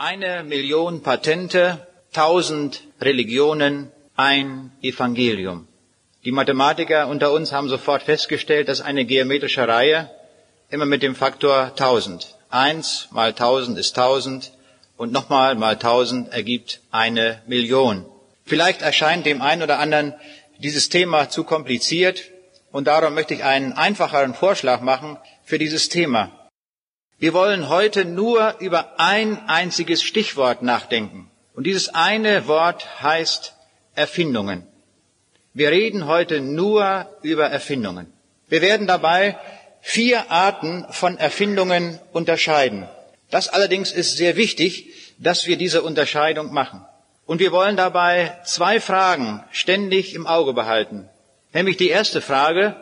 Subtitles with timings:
[0.00, 5.66] Eine Million Patente, tausend Religionen, ein Evangelium.
[6.24, 10.08] Die Mathematiker unter uns haben sofort festgestellt, dass eine geometrische Reihe
[10.70, 12.36] immer mit dem Faktor 1000.
[12.48, 14.52] Eins mal 1000 ist 1000
[14.96, 18.06] und nochmal mal 1000 ergibt eine Million.
[18.44, 20.14] Vielleicht erscheint dem einen oder anderen
[20.58, 22.22] dieses Thema zu kompliziert
[22.70, 26.37] und darum möchte ich einen einfacheren Vorschlag machen für dieses Thema.
[27.20, 31.28] Wir wollen heute nur über ein einziges Stichwort nachdenken.
[31.54, 33.54] Und dieses eine Wort heißt
[33.96, 34.64] Erfindungen.
[35.52, 38.12] Wir reden heute nur über Erfindungen.
[38.46, 39.36] Wir werden dabei
[39.80, 42.88] vier Arten von Erfindungen unterscheiden.
[43.30, 44.86] Das allerdings ist sehr wichtig,
[45.18, 46.84] dass wir diese Unterscheidung machen.
[47.26, 51.08] Und wir wollen dabei zwei Fragen ständig im Auge behalten.
[51.52, 52.76] Nämlich die erste Frage,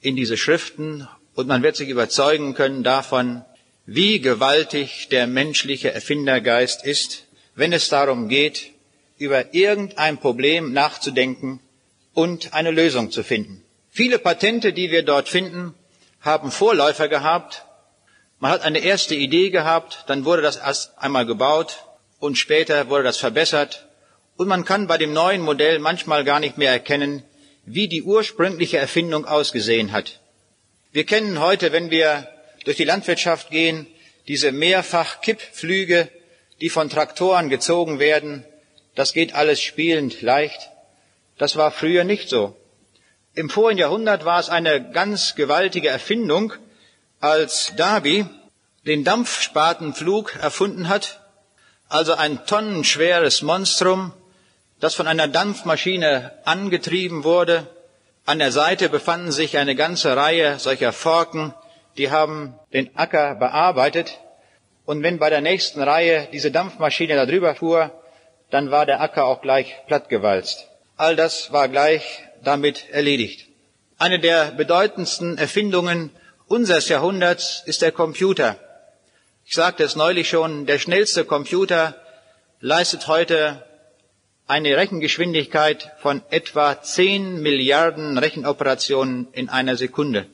[0.00, 3.44] in diese Schriften und man wird sich überzeugen können davon,
[3.84, 7.24] wie gewaltig der menschliche Erfindergeist ist,
[7.54, 8.72] wenn es darum geht,
[9.18, 11.60] über irgendein Problem nachzudenken
[12.14, 13.62] und eine Lösung zu finden.
[13.90, 15.74] Viele Patente, die wir dort finden,
[16.20, 17.64] haben Vorläufer gehabt.
[18.40, 21.85] Man hat eine erste Idee gehabt, dann wurde das erst einmal gebaut
[22.18, 23.86] und später wurde das verbessert.
[24.36, 27.22] Und man kann bei dem neuen Modell manchmal gar nicht mehr erkennen,
[27.64, 30.20] wie die ursprüngliche Erfindung ausgesehen hat.
[30.92, 32.28] Wir kennen heute, wenn wir
[32.64, 33.86] durch die Landwirtschaft gehen,
[34.28, 36.08] diese mehrfach Kippflüge,
[36.60, 38.44] die von Traktoren gezogen werden.
[38.94, 40.70] Das geht alles spielend leicht.
[41.38, 42.56] Das war früher nicht so.
[43.34, 46.54] Im vorigen Jahrhundert war es eine ganz gewaltige Erfindung,
[47.20, 48.24] als Darby
[48.86, 51.20] den Dampfspatenflug erfunden hat,
[51.88, 54.12] also ein tonnenschweres Monstrum,
[54.80, 57.66] das von einer Dampfmaschine angetrieben wurde.
[58.24, 61.54] An der Seite befanden sich eine ganze Reihe solcher Forken,
[61.96, 64.18] die haben den Acker bearbeitet.
[64.84, 67.90] Und wenn bei der nächsten Reihe diese Dampfmaschine da drüber fuhr,
[68.50, 70.68] dann war der Acker auch gleich plattgewalzt.
[70.96, 73.48] All das war gleich damit erledigt.
[73.98, 76.10] Eine der bedeutendsten Erfindungen
[76.46, 78.56] unseres Jahrhunderts ist der Computer.
[79.48, 81.94] Ich sagte es neulich schon, der schnellste Computer
[82.60, 83.64] leistet heute
[84.48, 90.26] eine Rechengeschwindigkeit von etwa 10 Milliarden Rechenoperationen in einer Sekunde.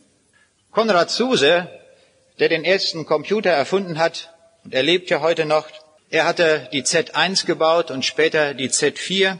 [0.71, 1.69] Konrad Zuse,
[2.39, 4.33] der den ersten Computer erfunden hat,
[4.65, 5.69] und er lebt ja heute noch,
[6.09, 9.37] er hatte die Z1 gebaut und später die Z4.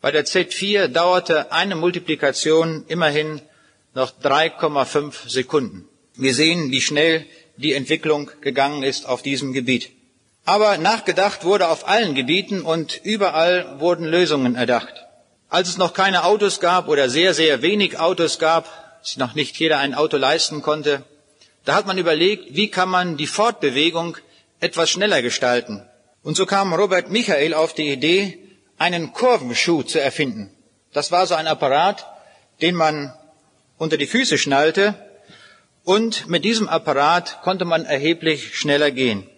[0.00, 3.40] Bei der Z4 dauerte eine Multiplikation immerhin
[3.94, 5.88] noch 3,5 Sekunden.
[6.16, 7.26] Wir sehen, wie schnell
[7.56, 9.90] die Entwicklung gegangen ist auf diesem Gebiet.
[10.44, 15.06] Aber nachgedacht wurde auf allen Gebieten und überall wurden Lösungen erdacht.
[15.48, 18.68] Als es noch keine Autos gab oder sehr, sehr wenig Autos gab,
[19.02, 21.04] sich noch nicht jeder ein Auto leisten konnte,
[21.64, 24.18] Da hat man überlegt, wie kann man die Fortbewegung
[24.60, 25.82] etwas schneller gestalten.
[26.22, 28.38] Und so kam Robert Michael auf die Idee,
[28.76, 30.50] einen Kurvenschuh zu erfinden.
[30.92, 32.06] Das war so ein Apparat,
[32.60, 33.14] den man
[33.78, 34.94] unter die Füße schnallte
[35.84, 39.28] und mit diesem Apparat konnte man erheblich schneller gehen.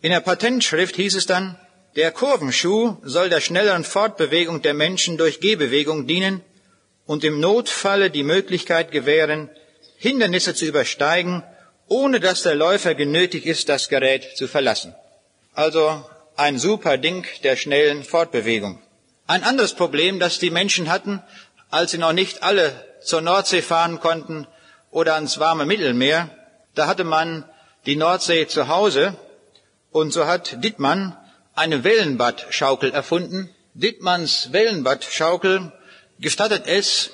[0.00, 1.56] In der Patentschrift hieß es dann,
[1.96, 6.40] der Kurvenschuh soll der schnelleren Fortbewegung der Menschen durch Gehbewegung dienen
[7.04, 9.50] und im Notfalle die Möglichkeit gewähren,
[9.98, 11.42] Hindernisse zu übersteigen,
[11.88, 14.94] ohne dass der Läufer genötigt ist, das Gerät zu verlassen.
[15.52, 16.04] Also
[16.36, 18.80] ein super Ding der schnellen Fortbewegung.
[19.26, 21.22] Ein anderes Problem, das die Menschen hatten,
[21.68, 24.46] als sie noch nicht alle zur Nordsee fahren konnten
[24.90, 26.30] oder ans warme Mittelmeer,
[26.74, 27.44] da hatte man
[27.86, 29.16] die Nordsee zu Hause
[29.90, 31.16] und so hat Dittmann
[31.54, 33.50] eine Wellenbadschaukel erfunden.
[33.74, 35.72] Dittmanns Wellenbadschaukel
[36.18, 37.10] gestattet es,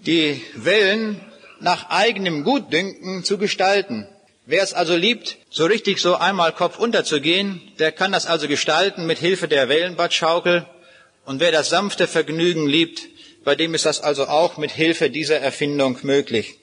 [0.00, 1.20] die Wellen
[1.60, 4.08] nach eigenem Gutdünken zu gestalten.
[4.44, 9.06] Wer es also liebt, so richtig so einmal Kopf unterzugehen, der kann das also gestalten
[9.06, 10.66] mit Hilfe der Wellenbadschaukel.
[11.24, 13.02] Und wer das sanfte Vergnügen liebt,
[13.44, 16.58] bei dem ist das also auch mit Hilfe dieser Erfindung möglich.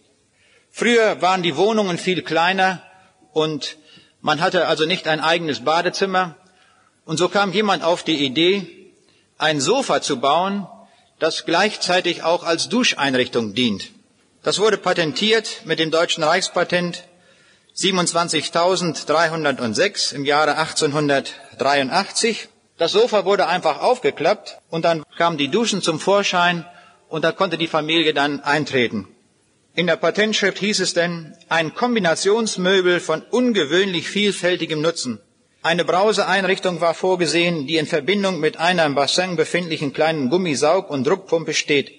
[0.76, 2.82] Früher waren die Wohnungen viel kleiner
[3.32, 3.78] und
[4.22, 6.36] man hatte also nicht ein eigenes Badezimmer.
[7.06, 8.92] Und so kam jemand auf die Idee,
[9.38, 10.66] ein Sofa zu bauen,
[11.20, 13.92] das gleichzeitig auch als Duscheinrichtung dient.
[14.42, 17.04] Das wurde patentiert mit dem deutschen Reichspatent
[17.78, 22.50] 27.306 im Jahre 1883.
[22.80, 26.66] Das Sofa wurde einfach aufgeklappt und dann kamen die Duschen zum Vorschein
[27.10, 29.13] und da konnte die Familie dann eintreten.
[29.76, 35.20] In der Patentschrift hieß es denn, ein Kombinationsmöbel von ungewöhnlich vielfältigem Nutzen.
[35.64, 41.08] Eine Brauseeinrichtung war vorgesehen, die in Verbindung mit einer im Bassin befindlichen kleinen Gummisaug- und
[41.08, 41.92] Druckpumpe steht.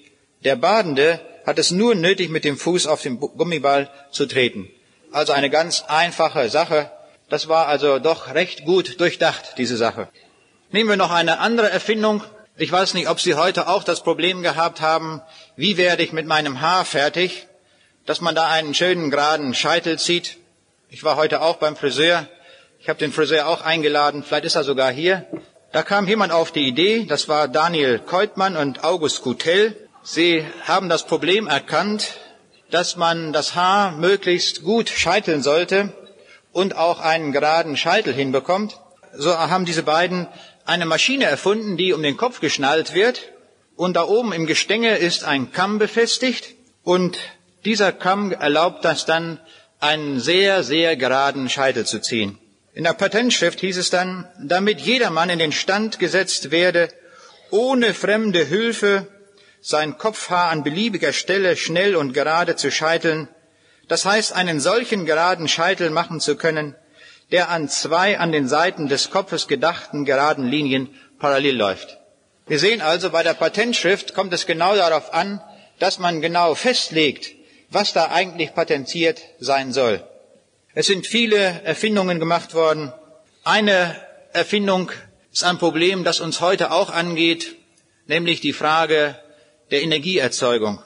[0.44, 4.68] Der Badende hat es nur nötig, mit dem Fuß auf den Gummiball zu treten.
[5.10, 6.92] Also eine ganz einfache Sache.
[7.28, 10.08] Das war also doch recht gut durchdacht, diese Sache.
[10.70, 12.22] Nehmen wir noch eine andere Erfindung.
[12.56, 15.22] Ich weiß nicht, ob Sie heute auch das Problem gehabt haben,
[15.56, 17.48] wie werde ich mit meinem Haar fertig,
[18.06, 20.38] dass man da einen schönen geraden Scheitel zieht.
[20.88, 22.28] Ich war heute auch beim Friseur.
[22.78, 25.26] Ich habe den Friseur auch eingeladen, vielleicht ist er sogar hier.
[25.72, 29.74] Da kam jemand auf die Idee, das war Daniel Keutmann und August Gutel.
[30.02, 32.14] Sie haben das Problem erkannt,
[32.70, 35.92] dass man das Haar möglichst gut scheiteln sollte
[36.52, 38.78] und auch einen geraden Scheitel hinbekommt.
[39.14, 40.28] So haben diese beiden
[40.64, 43.32] eine Maschine erfunden, die um den Kopf geschnallt wird
[43.76, 47.18] und da oben im Gestänge ist ein Kamm befestigt und
[47.64, 49.40] dieser Kamm erlaubt das dann,
[49.81, 52.38] einen sehr, sehr geraden Scheitel zu ziehen.
[52.72, 56.88] In der Patentschrift hieß es dann, damit jedermann in den Stand gesetzt werde,
[57.50, 59.06] ohne fremde Hilfe
[59.61, 63.28] sein Kopfhaar an beliebiger Stelle schnell und gerade zu scheiteln,
[63.88, 66.75] das heißt einen solchen geraden Scheitel machen zu können,
[67.31, 70.88] der an zwei an den Seiten des Kopfes gedachten geraden Linien
[71.19, 71.99] parallel läuft.
[72.46, 75.40] Wir sehen also, bei der Patentschrift kommt es genau darauf an,
[75.78, 77.33] dass man genau festlegt,
[77.74, 80.02] was da eigentlich patentiert sein soll.
[80.74, 82.92] Es sind viele Erfindungen gemacht worden.
[83.44, 83.96] Eine
[84.32, 84.90] Erfindung
[85.32, 87.56] ist ein Problem, das uns heute auch angeht,
[88.06, 89.16] nämlich die Frage
[89.70, 90.80] der Energieerzeugung.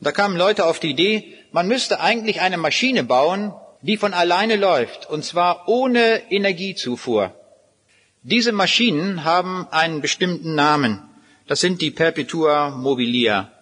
[0.00, 4.56] Da kamen Leute auf die Idee, man müsste eigentlich eine Maschine bauen, die von alleine
[4.56, 7.34] läuft, und zwar ohne Energiezufuhr.
[8.22, 11.02] Diese Maschinen haben einen bestimmten Namen.
[11.46, 13.52] Das sind die Perpetua mobilia.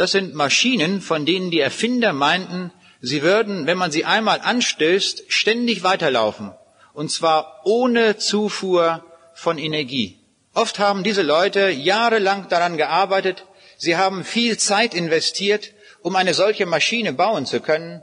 [0.00, 5.24] Das sind Maschinen, von denen die Erfinder meinten, sie würden, wenn man sie einmal anstößt,
[5.28, 6.52] ständig weiterlaufen.
[6.94, 9.04] Und zwar ohne Zufuhr
[9.34, 10.18] von Energie.
[10.54, 13.44] Oft haben diese Leute jahrelang daran gearbeitet,
[13.76, 18.02] Sie haben viel Zeit investiert, um eine solche Maschine bauen zu können.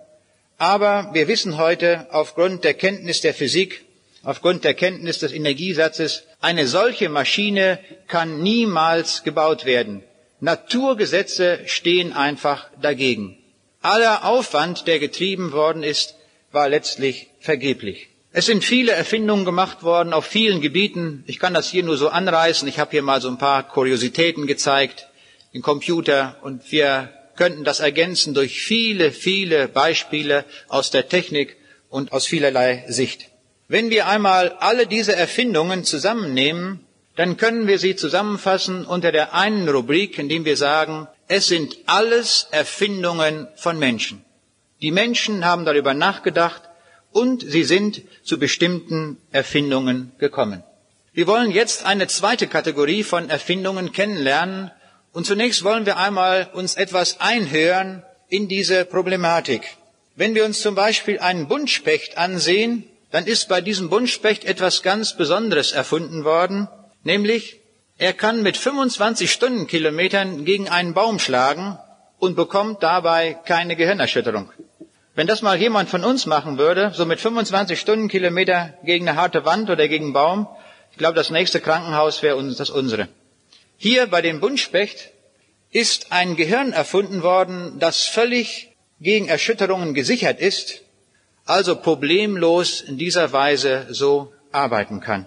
[0.60, 3.86] Aber wir wissen heute aufgrund der Kenntnis der Physik,
[4.22, 10.04] aufgrund der Kenntnis des Energiesatzes, eine solche Maschine kann niemals gebaut werden.
[10.40, 13.38] Naturgesetze stehen einfach dagegen.
[13.82, 16.16] Aller Aufwand, der getrieben worden ist,
[16.52, 18.10] war letztlich vergeblich.
[18.32, 21.24] Es sind viele Erfindungen gemacht worden auf vielen Gebieten.
[21.28, 22.68] Ich kann das hier nur so anreißen.
[22.68, 25.08] Ich habe hier mal so ein paar Kuriositäten gezeigt
[25.54, 31.58] den Computer und wir könnten das ergänzen durch viele, viele Beispiele aus der Technik
[31.90, 33.30] und aus vielerlei Sicht.
[33.68, 36.86] Wenn wir einmal alle diese Erfindungen zusammennehmen,
[37.18, 42.48] dann können wir sie zusammenfassen unter der einen Rubrik, indem wir sagen, es sind alles
[42.52, 44.24] Erfindungen von Menschen.
[44.82, 46.62] Die Menschen haben darüber nachgedacht
[47.12, 50.64] und sie sind zu bestimmten Erfindungen gekommen.
[51.14, 54.72] Wir wollen jetzt eine zweite Kategorie von Erfindungen kennenlernen,
[55.14, 59.64] und zunächst wollen wir einmal uns etwas einhören in diese Problematik.
[60.16, 65.18] Wenn wir uns zum Beispiel einen Buntspecht ansehen, dann ist bei diesem Buntspecht etwas ganz
[65.18, 66.68] Besonderes erfunden worden,
[67.08, 67.60] nämlich
[67.98, 71.80] er kann mit 25 Stundenkilometern gegen einen Baum schlagen
[72.20, 74.52] und bekommt dabei keine Gehirnerschütterung.
[75.16, 79.46] Wenn das mal jemand von uns machen würde, so mit 25 Stundenkilometer gegen eine harte
[79.46, 80.48] Wand oder gegen einen Baum,
[80.92, 83.08] ich glaube, das nächste Krankenhaus wäre uns das unsere.
[83.78, 85.12] Hier bei dem Buntspecht
[85.72, 90.82] ist ein Gehirn erfunden worden, das völlig gegen Erschütterungen gesichert ist,
[91.46, 95.26] also problemlos in dieser Weise so arbeiten kann.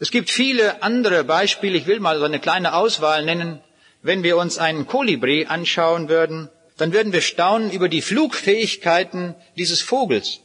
[0.00, 3.60] Es gibt viele andere Beispiele, ich will mal so eine kleine Auswahl nennen.
[4.00, 9.80] Wenn wir uns einen Kolibri anschauen würden, dann würden wir staunen über die Flugfähigkeiten dieses
[9.80, 10.38] Vogels.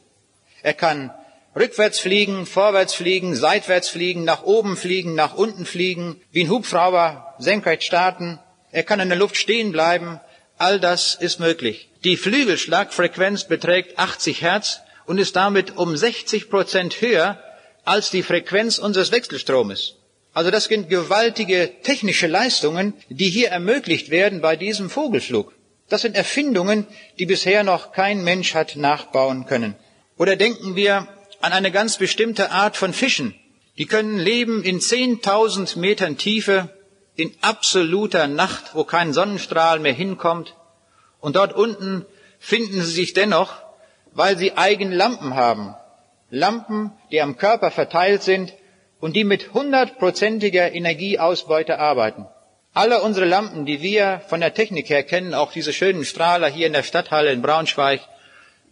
[0.62, 1.12] Er kann
[1.54, 7.34] rückwärts fliegen, vorwärts fliegen, seitwärts fliegen, nach oben fliegen, nach unten fliegen, wie ein Hubschrauber
[7.38, 8.40] senkrecht starten.
[8.72, 10.20] Er kann in der Luft stehen bleiben.
[10.58, 11.88] All das ist möglich.
[12.02, 17.38] Die Flügelschlagfrequenz beträgt 80 Hertz und ist damit um 60 Prozent höher
[17.84, 19.94] als die Frequenz unseres Wechselstromes.
[20.32, 25.52] Also das sind gewaltige technische Leistungen, die hier ermöglicht werden bei diesem Vogelflug.
[25.88, 26.86] Das sind Erfindungen,
[27.18, 29.76] die bisher noch kein Mensch hat nachbauen können.
[30.16, 31.08] Oder denken wir
[31.40, 33.34] an eine ganz bestimmte Art von Fischen.
[33.78, 36.70] Die können leben in 10.000 Metern Tiefe,
[37.16, 40.54] in absoluter Nacht, wo kein Sonnenstrahl mehr hinkommt.
[41.20, 42.06] Und dort unten
[42.38, 43.54] finden sie sich dennoch,
[44.12, 45.74] weil sie eigene Lampen haben.
[46.34, 48.52] Lampen, die am Körper verteilt sind
[49.00, 52.26] und die mit hundertprozentiger Energieausbeute arbeiten.
[52.72, 56.66] Alle unsere Lampen, die wir von der Technik her kennen, auch diese schönen Strahler hier
[56.66, 58.00] in der Stadthalle in Braunschweig,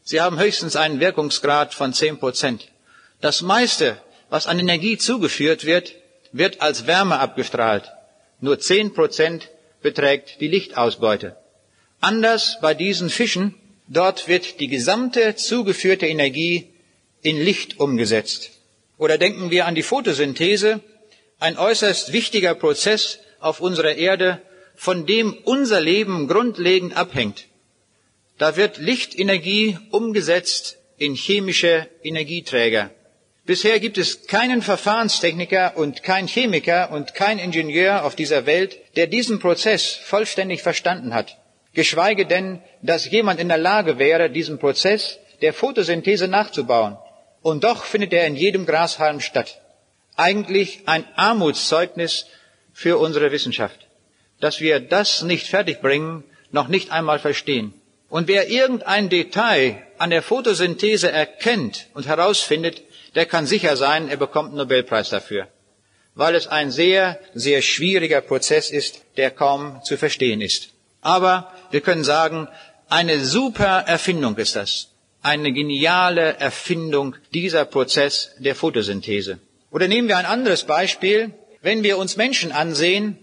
[0.03, 2.69] sie haben höchstens einen Wirkungsgrad von zehn Prozent.
[3.21, 3.97] Das meiste,
[4.29, 5.95] was an Energie zugeführt wird,
[6.33, 7.93] wird als Wärme abgestrahlt.
[8.41, 9.51] Nur zehn Prozent
[9.83, 11.37] beträgt die Lichtausbeute.
[12.01, 13.55] Anders bei diesen Fischen,
[13.87, 16.72] dort wird die gesamte zugeführte Energie
[17.23, 18.51] in Licht umgesetzt.
[18.99, 20.81] Oder denken wir an die Photosynthese,
[21.39, 24.41] ein äußerst wichtiger Prozess, auf unserer Erde,
[24.77, 27.47] von dem unser Leben grundlegend abhängt.
[28.39, 32.91] Da wird Lichtenergie umgesetzt in chemische Energieträger.
[33.45, 39.09] Bisher gibt es keinen Verfahrenstechniker und kein Chemiker und kein Ingenieur auf dieser Welt, der
[39.09, 41.39] diesen Prozess vollständig verstanden hat.
[41.75, 46.97] Geschweige denn, dass jemand in der Lage wäre, diesen Prozess der Photosynthese nachzubauen.
[47.43, 49.61] Und doch findet er in jedem Grashalm statt.
[50.17, 52.27] Eigentlich ein Armutszeugnis
[52.73, 53.87] für unsere Wissenschaft,
[54.41, 57.75] dass wir das nicht fertigbringen, noch nicht einmal verstehen.
[58.09, 62.83] Und wer irgendein Detail an der Photosynthese erkennt und herausfindet,
[63.15, 65.49] der kann sicher sein, er bekommt einen Nobelpreis dafür,
[66.15, 70.69] weil es ein sehr, sehr schwieriger Prozess ist, der kaum zu verstehen ist.
[71.01, 72.49] Aber wir können sagen,
[72.89, 74.89] eine super Erfindung ist das,
[75.23, 79.39] eine geniale Erfindung dieser Prozess der Photosynthese.
[79.71, 83.17] Oder nehmen wir ein anderes Beispiel, wenn wir uns Menschen ansehen,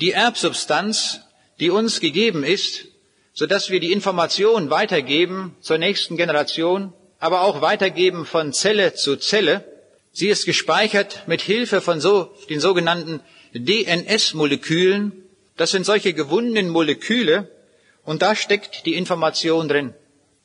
[0.00, 1.20] die Erbsubstanz,
[1.60, 2.86] die uns gegeben ist,
[3.34, 9.16] so dass wir die Information weitergeben zur nächsten Generation, aber auch weitergeben von Zelle zu
[9.16, 9.64] Zelle,
[10.12, 13.20] sie ist gespeichert mit Hilfe von so, den sogenannten
[13.52, 15.12] DNS-Molekülen.
[15.56, 17.50] Das sind solche gewundenen Moleküle
[18.04, 19.94] und da steckt die Information drin.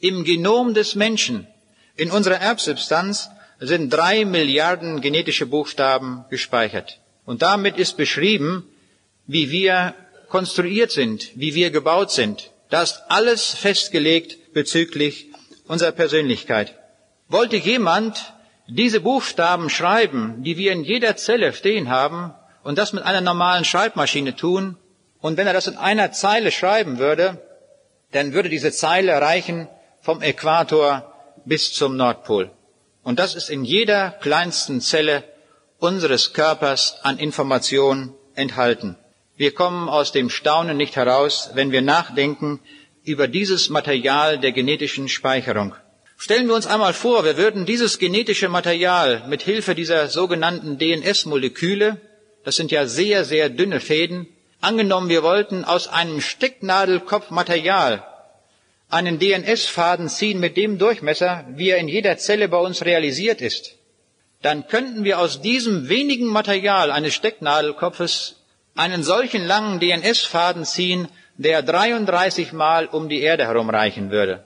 [0.01, 1.47] Im Genom des Menschen,
[1.95, 3.29] in unserer Erbsubstanz,
[3.59, 6.99] sind drei Milliarden genetische Buchstaben gespeichert.
[7.25, 8.67] Und damit ist beschrieben,
[9.27, 9.93] wie wir
[10.27, 12.49] konstruiert sind, wie wir gebaut sind.
[12.71, 15.27] Da ist alles festgelegt bezüglich
[15.67, 16.73] unserer Persönlichkeit.
[17.27, 18.33] Wollte jemand
[18.67, 23.65] diese Buchstaben schreiben, die wir in jeder Zelle stehen haben, und das mit einer normalen
[23.65, 24.77] Schreibmaschine tun,
[25.19, 27.39] und wenn er das in einer Zeile schreiben würde,
[28.11, 29.67] dann würde diese Zeile reichen
[30.01, 31.13] vom Äquator
[31.45, 32.51] bis zum Nordpol.
[33.03, 35.23] Und das ist in jeder kleinsten Zelle
[35.79, 38.97] unseres Körpers an Information enthalten.
[39.35, 42.59] Wir kommen aus dem Staunen nicht heraus, wenn wir nachdenken
[43.03, 45.73] über dieses Material der genetischen Speicherung.
[46.17, 51.99] Stellen wir uns einmal vor, wir würden dieses genetische Material mit Hilfe dieser sogenannten DNS-Moleküle,
[52.43, 54.27] das sind ja sehr, sehr dünne Fäden,
[54.59, 58.05] angenommen, wir wollten aus einem Stecknadelkopf Material
[58.91, 63.77] einen DNS-Faden ziehen mit dem Durchmesser, wie er in jeder Zelle bei uns realisiert ist
[64.41, 68.37] dann könnten wir aus diesem wenigen Material eines Stecknadelkopfes
[68.75, 71.07] einen solchen langen DNS-Faden ziehen,
[71.37, 74.43] der 33 Mal um die Erde herumreichen würde.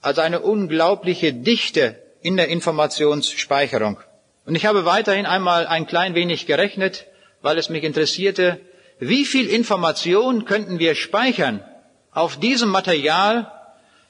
[0.00, 3.98] Also eine unglaubliche Dichte in der Informationsspeicherung.
[4.46, 7.06] Und ich habe weiterhin einmal ein klein wenig gerechnet,
[7.40, 8.60] weil es mich interessierte,
[8.98, 11.64] wie viel Information könnten wir speichern
[12.12, 13.50] auf diesem Material,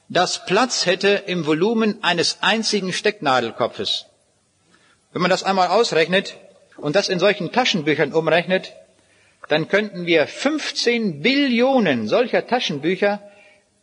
[0.09, 4.05] das Platz hätte im Volumen eines einzigen Stecknadelkopfes.
[5.13, 6.35] Wenn man das einmal ausrechnet
[6.77, 8.73] und das in solchen Taschenbüchern umrechnet,
[9.49, 13.21] dann könnten wir 15 Billionen solcher Taschenbücher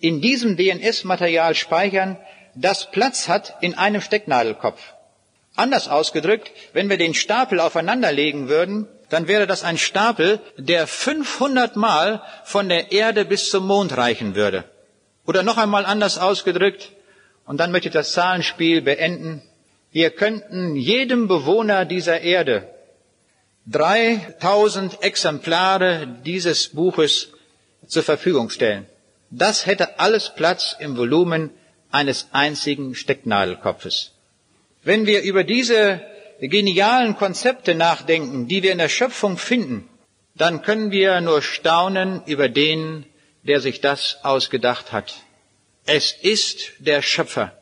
[0.01, 2.19] in diesem DNS-Material speichern,
[2.55, 4.81] das Platz hat in einem Stecknadelkopf.
[5.55, 11.77] Anders ausgedrückt, wenn wir den Stapel aufeinanderlegen würden, dann wäre das ein Stapel, der 500
[11.77, 14.65] Mal von der Erde bis zum Mond reichen würde.
[15.27, 16.93] Oder noch einmal anders ausgedrückt,
[17.45, 19.43] und dann möchte ich das Zahlenspiel beenden,
[19.91, 22.69] wir könnten jedem Bewohner dieser Erde
[23.67, 27.29] 3000 Exemplare dieses Buches
[27.87, 28.87] zur Verfügung stellen.
[29.31, 31.51] Das hätte alles Platz im Volumen
[31.91, 34.13] eines einzigen Stecknadelkopfes.
[34.83, 36.03] Wenn wir über diese
[36.41, 39.89] genialen Konzepte nachdenken, die wir in der Schöpfung finden,
[40.35, 43.05] dann können wir nur staunen über den,
[43.43, 45.15] der sich das ausgedacht hat.
[45.85, 47.57] Es ist der Schöpfer.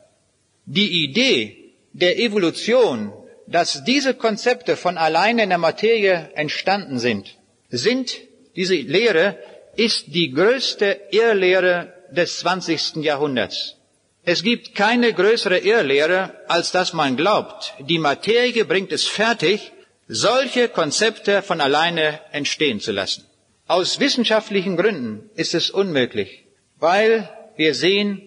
[0.65, 3.11] Die Idee der Evolution,
[3.47, 7.35] dass diese Konzepte von alleine in der Materie entstanden sind,
[7.69, 8.15] sind,
[8.55, 9.37] diese Lehre
[9.75, 12.97] ist die größte Irrlehre des 20.
[12.97, 13.75] Jahrhunderts.
[14.23, 19.71] Es gibt keine größere Irrlehre, als dass man glaubt, die Materie bringt es fertig,
[20.07, 23.25] solche Konzepte von alleine entstehen zu lassen.
[23.71, 26.43] Aus wissenschaftlichen Gründen ist es unmöglich,
[26.77, 28.21] weil wir sehen,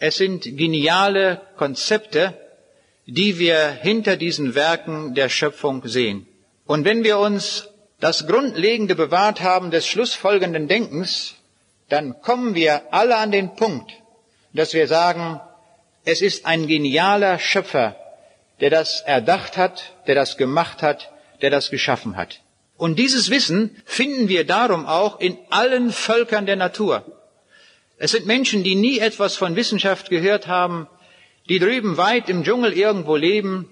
[0.00, 2.36] es sind geniale Konzepte,
[3.06, 6.26] die wir hinter diesen Werken der Schöpfung sehen.
[6.66, 7.68] Und wenn wir uns
[8.00, 11.36] das Grundlegende bewahrt haben des schlussfolgenden Denkens,
[11.88, 13.92] dann kommen wir alle an den Punkt,
[14.54, 15.40] dass wir sagen,
[16.04, 17.94] es ist ein genialer Schöpfer,
[18.58, 22.40] der das erdacht hat, der das gemacht hat, der das geschaffen hat.
[22.80, 27.04] Und dieses Wissen finden wir darum auch in allen Völkern der Natur.
[27.98, 30.88] Es sind Menschen, die nie etwas von Wissenschaft gehört haben,
[31.50, 33.68] die drüben weit im Dschungel irgendwo leben.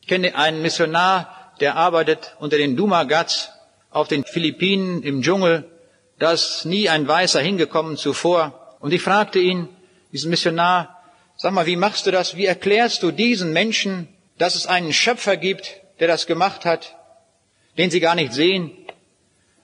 [0.00, 3.50] Ich kenne einen Missionar, der arbeitet unter den Dumagats
[3.88, 5.70] auf den Philippinen im Dschungel.
[6.18, 8.76] Da ist nie ein Weißer hingekommen zuvor.
[8.80, 9.68] Und ich fragte ihn,
[10.10, 11.00] diesen Missionar,
[11.36, 12.34] sag mal, wie machst du das?
[12.34, 14.08] Wie erklärst du diesen Menschen,
[14.38, 16.96] dass es einen Schöpfer gibt, der das gemacht hat,
[17.76, 18.72] den sie gar nicht sehen?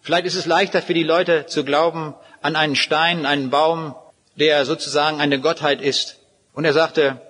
[0.00, 3.94] Vielleicht ist es leichter für die Leute zu glauben an einen Stein, einen Baum,
[4.36, 6.20] der sozusagen eine Gottheit ist.
[6.52, 7.20] Und er sagte,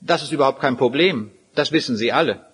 [0.00, 1.32] das ist überhaupt kein Problem.
[1.54, 2.46] Das wissen Sie alle.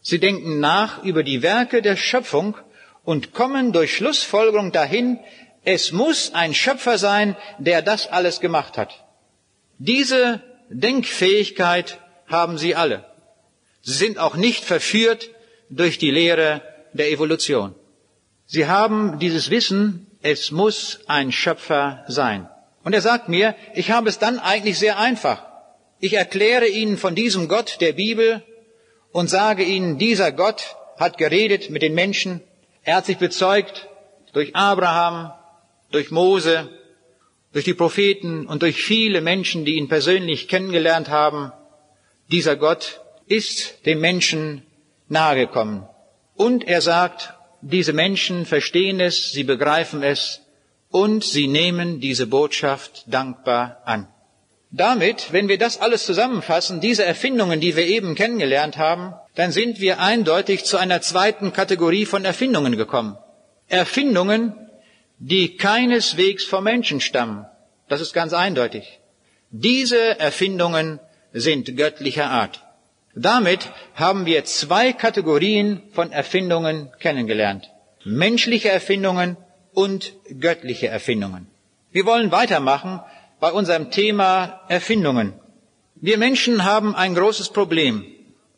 [0.00, 2.56] Sie denken nach über die Werke der Schöpfung
[3.04, 5.18] und kommen durch Schlussfolgerung dahin,
[5.64, 9.04] es muss ein Schöpfer sein, der das alles gemacht hat.
[9.78, 13.04] Diese Denkfähigkeit haben sie alle.
[13.82, 15.30] Sie sind auch nicht verführt
[15.70, 16.62] durch die Lehre
[16.94, 17.74] der Evolution.
[18.46, 22.48] Sie haben dieses Wissen, es muss ein Schöpfer sein.
[22.82, 25.42] Und er sagt mir, ich habe es dann eigentlich sehr einfach.
[26.00, 28.42] Ich erkläre Ihnen von diesem Gott der Bibel
[29.12, 32.40] und sage Ihnen, dieser Gott hat geredet mit den Menschen.
[32.82, 33.88] Er hat sich bezeugt
[34.32, 35.32] durch Abraham,
[35.90, 36.68] durch Mose,
[37.52, 41.52] durch die Propheten und durch viele Menschen, die ihn persönlich kennengelernt haben,
[42.30, 44.62] dieser Gott ist dem Menschen
[45.08, 45.86] nahegekommen.
[46.36, 50.40] Und er sagt, diese Menschen verstehen es, sie begreifen es
[50.90, 54.08] und sie nehmen diese Botschaft dankbar an.
[54.70, 59.80] Damit, wenn wir das alles zusammenfassen, diese Erfindungen, die wir eben kennengelernt haben, dann sind
[59.80, 63.16] wir eindeutig zu einer zweiten Kategorie von Erfindungen gekommen.
[63.68, 64.52] Erfindungen,
[65.18, 67.46] die keineswegs vom Menschen stammen.
[67.88, 68.98] Das ist ganz eindeutig.
[69.50, 70.98] Diese Erfindungen
[71.32, 72.63] sind göttlicher Art.
[73.14, 77.70] Damit haben wir zwei Kategorien von Erfindungen kennengelernt.
[78.04, 79.36] Menschliche Erfindungen
[79.72, 81.46] und göttliche Erfindungen.
[81.92, 83.00] Wir wollen weitermachen
[83.40, 85.34] bei unserem Thema Erfindungen.
[85.94, 88.04] Wir Menschen haben ein großes Problem.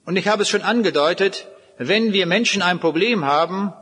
[0.06, 1.46] Und ich habe es schon angedeutet,
[1.78, 3.72] wenn wir Menschen ein Problem haben,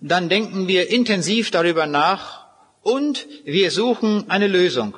[0.00, 2.46] dann denken wir intensiv darüber nach
[2.82, 4.96] und wir suchen eine Lösung.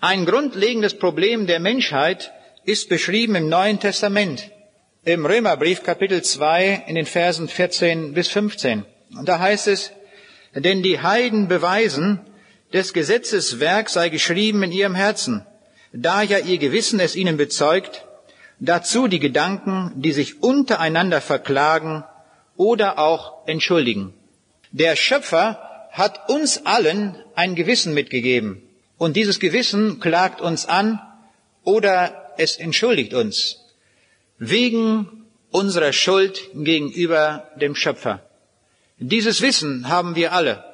[0.00, 2.32] Ein grundlegendes Problem der Menschheit
[2.68, 4.50] ist beschrieben im Neuen Testament,
[5.02, 8.84] im Römerbrief Kapitel 2 in den Versen 14 bis 15.
[9.16, 9.90] Und da heißt es,
[10.54, 12.20] denn die Heiden beweisen,
[12.74, 15.46] des Gesetzes Werk sei geschrieben in ihrem Herzen,
[15.94, 18.04] da ja ihr Gewissen es ihnen bezeugt,
[18.60, 22.04] dazu die Gedanken, die sich untereinander verklagen
[22.58, 24.12] oder auch entschuldigen.
[24.72, 28.62] Der Schöpfer hat uns allen ein Gewissen mitgegeben.
[28.98, 31.00] Und dieses Gewissen klagt uns an
[31.64, 33.58] oder es entschuldigt uns
[34.38, 38.22] wegen unserer Schuld gegenüber dem Schöpfer.
[38.98, 40.64] Dieses Wissen haben wir alle.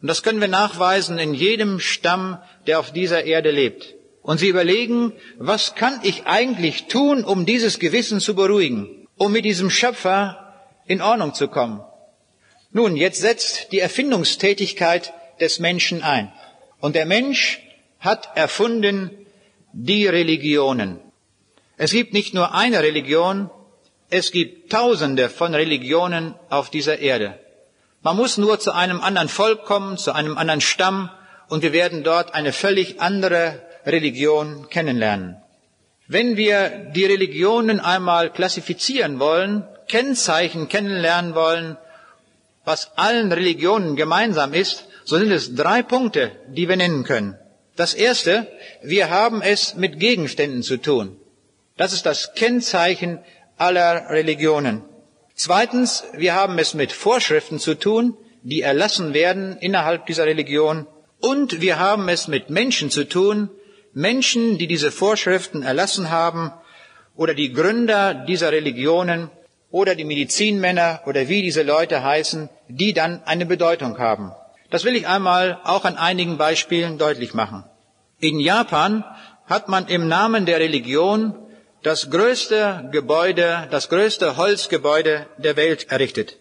[0.00, 3.94] Und das können wir nachweisen in jedem Stamm, der auf dieser Erde lebt.
[4.22, 9.44] Und sie überlegen, was kann ich eigentlich tun, um dieses Gewissen zu beruhigen, um mit
[9.44, 10.54] diesem Schöpfer
[10.86, 11.80] in Ordnung zu kommen.
[12.72, 16.32] Nun, jetzt setzt die Erfindungstätigkeit des Menschen ein.
[16.80, 17.60] Und der Mensch
[17.98, 19.10] hat erfunden
[19.72, 21.00] die Religionen.
[21.76, 23.50] Es gibt nicht nur eine Religion,
[24.10, 27.38] es gibt tausende von Religionen auf dieser Erde.
[28.02, 31.10] Man muss nur zu einem anderen Volk kommen, zu einem anderen Stamm,
[31.48, 35.36] und wir werden dort eine völlig andere Religion kennenlernen.
[36.06, 41.76] Wenn wir die Religionen einmal klassifizieren wollen, Kennzeichen kennenlernen wollen,
[42.64, 47.36] was allen Religionen gemeinsam ist, so sind es drei Punkte, die wir nennen können.
[47.76, 48.46] Das erste,
[48.82, 51.16] wir haben es mit Gegenständen zu tun.
[51.76, 53.20] Das ist das Kennzeichen
[53.56, 54.82] aller Religionen.
[55.34, 60.86] Zweitens, wir haben es mit Vorschriften zu tun, die erlassen werden innerhalb dieser Religion.
[61.20, 63.50] Und wir haben es mit Menschen zu tun,
[63.92, 66.52] Menschen, die diese Vorschriften erlassen haben,
[67.16, 69.30] oder die Gründer dieser Religionen,
[69.70, 74.32] oder die Medizinmänner, oder wie diese Leute heißen, die dann eine Bedeutung haben.
[74.70, 77.64] Das will ich einmal auch an einigen Beispielen deutlich machen.
[78.20, 79.04] In Japan
[79.46, 81.34] hat man im Namen der Religion
[81.82, 86.36] das größte Gebäude, das größte Holzgebäude der Welt errichtet.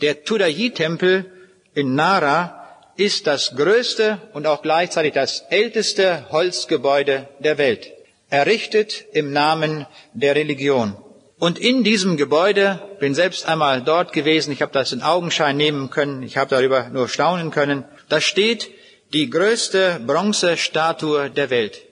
[0.00, 1.30] Der Tudayi-Tempel
[1.74, 2.58] in Nara
[2.96, 7.92] ist das größte und auch gleichzeitig das älteste Holzgebäude der Welt,
[8.28, 10.96] errichtet im Namen der Religion.
[11.38, 15.88] Und in diesem Gebäude, bin selbst einmal dort gewesen, ich habe das in Augenschein nehmen
[15.88, 18.70] können, ich habe darüber nur staunen können, da steht
[19.12, 21.82] die größte Bronzestatue der Welt.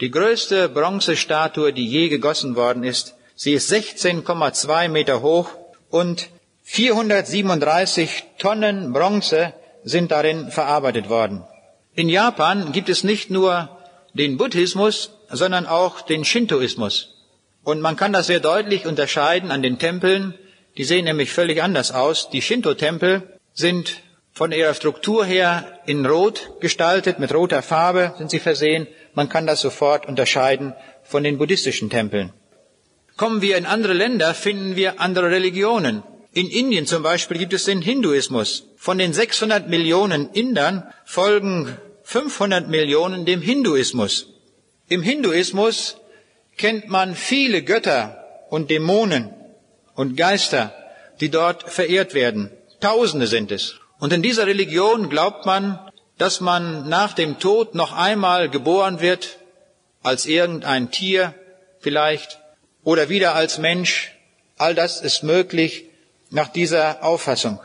[0.00, 3.14] Die größte Bronzestatue, die je gegossen worden ist.
[3.36, 5.48] Sie ist 16,2 Meter hoch
[5.88, 6.28] und
[6.62, 11.44] 437 Tonnen Bronze sind darin verarbeitet worden.
[11.94, 13.68] In Japan gibt es nicht nur
[14.12, 17.13] den Buddhismus, sondern auch den Shintoismus.
[17.64, 20.34] Und man kann das sehr deutlich unterscheiden an den Tempeln.
[20.76, 22.28] Die sehen nämlich völlig anders aus.
[22.30, 28.40] Die Shinto-Tempel sind von ihrer Struktur her in Rot gestaltet, mit roter Farbe sind sie
[28.40, 28.88] versehen.
[29.14, 30.74] Man kann das sofort unterscheiden
[31.04, 32.32] von den buddhistischen Tempeln.
[33.16, 36.02] Kommen wir in andere Länder, finden wir andere Religionen.
[36.32, 38.64] In Indien zum Beispiel gibt es den Hinduismus.
[38.76, 44.26] Von den 600 Millionen Indern folgen 500 Millionen dem Hinduismus.
[44.88, 45.96] Im Hinduismus
[46.56, 49.30] kennt man viele Götter und Dämonen
[49.94, 50.72] und Geister,
[51.20, 52.50] die dort verehrt werden.
[52.80, 53.76] Tausende sind es.
[53.98, 55.78] Und in dieser Religion glaubt man,
[56.18, 59.38] dass man nach dem Tod noch einmal geboren wird,
[60.02, 61.34] als irgendein Tier
[61.80, 62.38] vielleicht,
[62.82, 64.12] oder wieder als Mensch.
[64.56, 65.86] All das ist möglich
[66.30, 67.60] nach dieser Auffassung.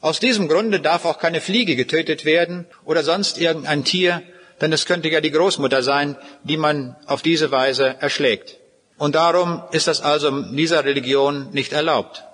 [0.00, 4.22] Aus diesem Grunde darf auch keine Fliege getötet werden oder sonst irgendein Tier,
[4.60, 8.56] denn es könnte ja die Großmutter sein, die man auf diese Weise erschlägt.
[8.96, 12.24] Und darum ist das also in dieser Religion nicht erlaubt.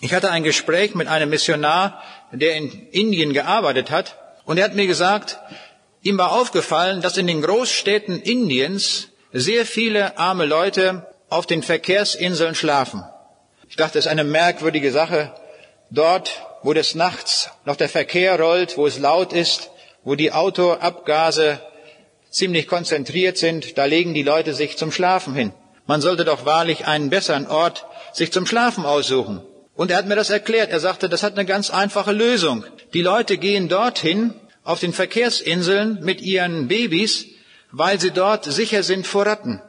[0.00, 4.74] Ich hatte ein Gespräch mit einem Missionar, der in Indien gearbeitet hat, und er hat
[4.74, 5.38] mir gesagt,
[6.02, 12.54] ihm war aufgefallen, dass in den Großstädten Indiens sehr viele arme Leute auf den Verkehrsinseln
[12.54, 13.02] schlafen.
[13.68, 15.34] Ich dachte, es ist eine merkwürdige Sache.
[15.90, 19.70] Dort, wo des Nachts noch der Verkehr rollt, wo es laut ist,
[20.06, 21.60] wo die Autoabgase
[22.30, 25.52] ziemlich konzentriert sind, da legen die Leute sich zum Schlafen hin.
[25.86, 29.42] Man sollte doch wahrlich einen besseren Ort sich zum Schlafen aussuchen.
[29.74, 30.70] Und er hat mir das erklärt.
[30.70, 32.64] Er sagte, das hat eine ganz einfache Lösung.
[32.94, 37.26] Die Leute gehen dorthin auf den Verkehrsinseln mit ihren Babys,
[37.72, 39.60] weil sie dort sicher sind vor Ratten.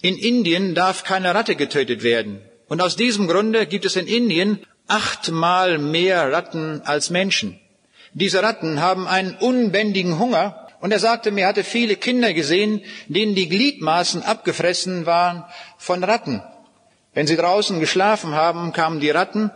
[0.00, 2.40] In Indien darf keine Ratte getötet werden.
[2.68, 7.58] Und aus diesem Grunde gibt es in Indien achtmal mehr Ratten als Menschen.
[8.12, 10.66] Diese Ratten haben einen unbändigen Hunger.
[10.80, 15.44] Und er sagte mir, er hatte viele Kinder gesehen, denen die Gliedmaßen abgefressen waren
[15.76, 16.42] von Ratten.
[17.12, 19.50] Wenn sie draußen geschlafen haben, kamen die Ratten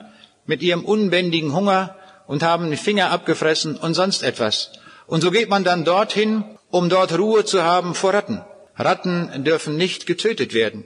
[0.45, 4.73] mit ihrem unbändigen Hunger und haben die Finger abgefressen und sonst etwas.
[5.07, 8.43] Und so geht man dann dorthin, um dort Ruhe zu haben vor Ratten.
[8.77, 10.85] Ratten dürfen nicht getötet werden.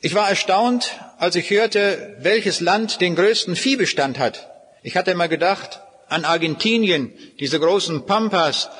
[0.00, 4.50] Ich war erstaunt, als ich hörte, welches Land den größten Viehbestand hat.
[4.82, 5.80] Ich hatte immer gedacht,
[6.12, 8.70] an Argentinien, diese großen Pampas,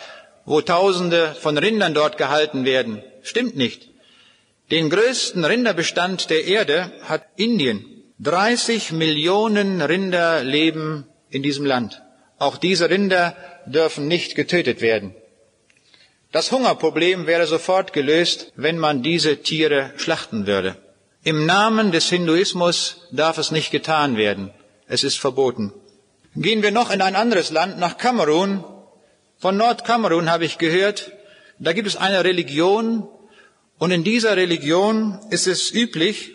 [0.45, 3.03] wo Tausende von Rindern dort gehalten werden.
[3.23, 3.89] Stimmt nicht.
[4.71, 7.85] Den größten Rinderbestand der Erde hat Indien.
[8.21, 12.01] 30 Millionen Rinder leben in diesem Land.
[12.39, 15.15] Auch diese Rinder dürfen nicht getötet werden.
[16.31, 20.77] Das Hungerproblem wäre sofort gelöst, wenn man diese Tiere schlachten würde.
[21.25, 24.51] Im Namen des Hinduismus darf es nicht getan werden.
[24.87, 25.73] Es ist verboten.
[26.35, 28.65] Gehen wir noch in ein anderes Land, nach Kamerun.
[29.39, 31.13] Von Nordkamerun habe ich gehört,
[31.59, 33.09] da gibt es eine Religion,
[33.83, 36.31] Und in dieser Religion ist es üblich,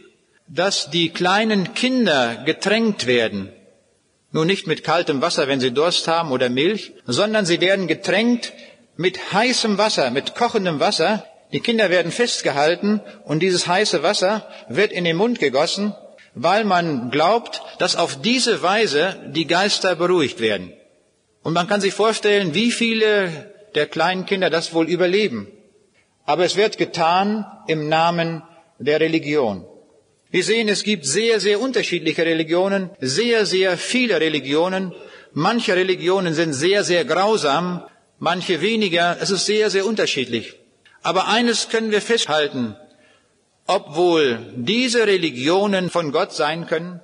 [0.49, 3.53] dass die kleinen Kinder getränkt werden.
[4.33, 8.51] Nun nicht mit kaltem Wasser, wenn sie Durst haben oder Milch, sondern sie werden getränkt
[8.97, 11.25] mit heißem Wasser, mit kochendem Wasser.
[11.53, 15.95] Die Kinder werden festgehalten und dieses heiße Wasser wird in den Mund gegossen,
[16.39, 20.73] weil man glaubt, dass auf diese Weise die Geister beruhigt werden.
[21.43, 25.47] Und man kann sich vorstellen, wie viele der kleinen Kinder das wohl überleben.
[26.25, 28.43] Aber es wird getan im Namen
[28.79, 29.65] der Religion.
[30.29, 34.93] Wir sehen, es gibt sehr, sehr unterschiedliche Religionen, sehr, sehr viele Religionen.
[35.31, 37.83] Manche Religionen sind sehr, sehr grausam,
[38.19, 39.17] manche weniger.
[39.21, 40.55] Es ist sehr, sehr unterschiedlich.
[41.01, 42.75] Aber eines können wir festhalten.
[43.67, 47.01] Obwohl diese Religionen von Gott sein können,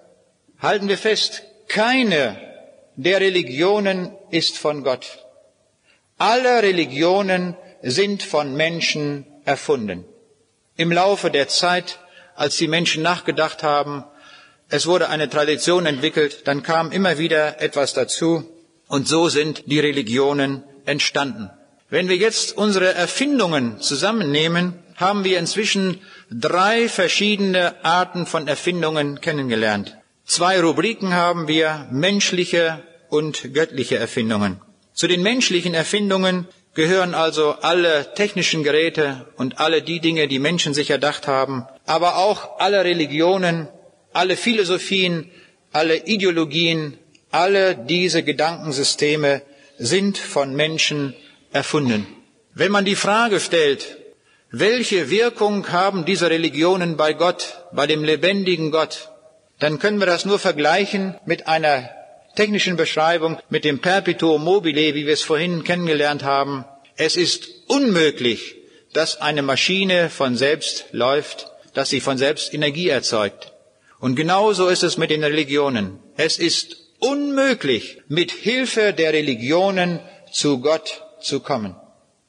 [0.59, 2.37] halten wir fest, keine
[2.95, 5.19] der Religionen ist von Gott.
[6.17, 10.05] Alle Religionen sind von Menschen erfunden.
[10.77, 11.99] Im Laufe der Zeit,
[12.35, 14.05] als die Menschen nachgedacht haben,
[14.69, 18.49] es wurde eine Tradition entwickelt, dann kam immer wieder etwas dazu
[18.87, 21.49] und so sind die Religionen entstanden.
[21.89, 25.99] Wenn wir jetzt unsere Erfindungen zusammennehmen, haben wir inzwischen
[26.31, 29.97] drei verschiedene Arten von Erfindungen kennengelernt.
[30.25, 34.61] Zwei Rubriken haben wir, menschliche und göttliche Erfindungen.
[34.93, 40.73] Zu den menschlichen Erfindungen gehören also alle technischen Geräte und alle die Dinge, die Menschen
[40.73, 43.67] sich erdacht haben, aber auch alle Religionen,
[44.13, 45.29] alle Philosophien,
[45.71, 46.97] alle Ideologien,
[47.31, 49.41] alle diese Gedankensysteme
[49.77, 51.15] sind von Menschen
[51.51, 52.07] erfunden.
[52.53, 53.97] Wenn man die Frage stellt,
[54.55, 59.09] welche Wirkung haben diese Religionen bei Gott, bei dem lebendigen Gott,
[59.57, 61.89] dann können wir das nur vergleichen mit einer
[62.35, 66.65] technischen Beschreibung mit dem Perpetuum mobile, wie wir es vorhin kennengelernt haben.
[66.95, 68.55] Es ist unmöglich,
[68.93, 73.53] dass eine Maschine von selbst läuft, dass sie von selbst Energie erzeugt.
[73.99, 75.97] Und genauso ist es mit den Religionen.
[76.15, 79.99] Es ist unmöglich, mit Hilfe der Religionen
[80.31, 81.75] zu Gott zu kommen.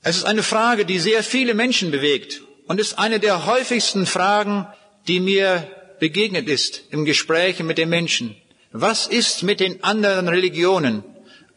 [0.07, 4.67] Es ist eine Frage, die sehr viele Menschen bewegt und ist eine der häufigsten Fragen,
[5.09, 5.67] die mir
[5.99, 8.37] begegnet ist im Gespräch mit den Menschen.
[8.71, 11.05] Was ist mit den anderen Religionen?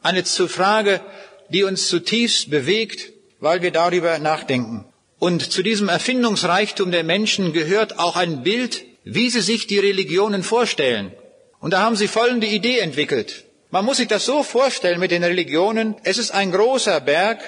[0.01, 1.01] Eine Frage,
[1.49, 4.85] die uns zutiefst bewegt, weil wir darüber nachdenken.
[5.19, 10.43] Und zu diesem Erfindungsreichtum der Menschen gehört auch ein Bild, wie sie sich die Religionen
[10.43, 11.11] vorstellen.
[11.59, 13.43] Und da haben sie folgende Idee entwickelt.
[13.71, 15.95] Man muss sich das so vorstellen mit den Religionen.
[16.03, 17.39] Es ist ein großer Berg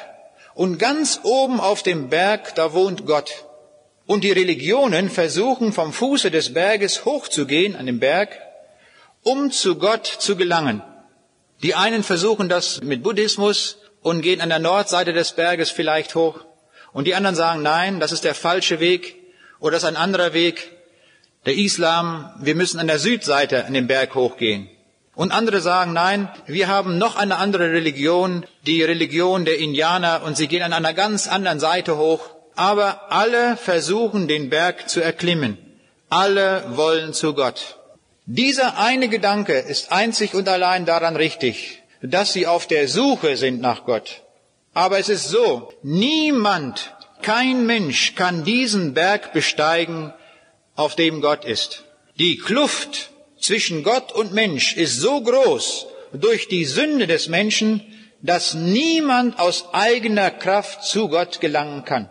[0.61, 3.45] und ganz oben auf dem Berg, da wohnt Gott.
[4.05, 8.29] Und die Religionen versuchen vom Fuße des Berges hochzugehen an den Berg
[9.23, 10.81] um zu Gott zu gelangen.
[11.63, 16.39] Die einen versuchen das mit Buddhismus und gehen an der Nordseite des Berges vielleicht hoch.
[16.91, 19.15] Und die anderen sagen, nein, das ist der falsche Weg
[19.59, 20.71] oder das ist ein anderer Weg.
[21.45, 24.69] Der Islam, wir müssen an der Südseite an den Berg hochgehen.
[25.19, 30.37] Und andere sagen, nein, wir haben noch eine andere Religion, die Religion der Indianer, und
[30.37, 32.21] sie gehen an einer ganz anderen Seite hoch.
[32.55, 35.57] Aber alle versuchen, den Berg zu erklimmen.
[36.07, 37.79] Alle wollen zu Gott.
[38.27, 43.59] Dieser eine Gedanke ist einzig und allein daran richtig, dass sie auf der Suche sind
[43.59, 44.21] nach Gott.
[44.73, 50.13] Aber es ist so, niemand, kein Mensch kann diesen Berg besteigen,
[50.77, 51.83] auf dem Gott ist.
[52.17, 57.81] Die Kluft zwischen Gott und Mensch ist so groß durch die Sünde des Menschen,
[58.21, 62.09] dass niemand aus eigener Kraft zu Gott gelangen kann.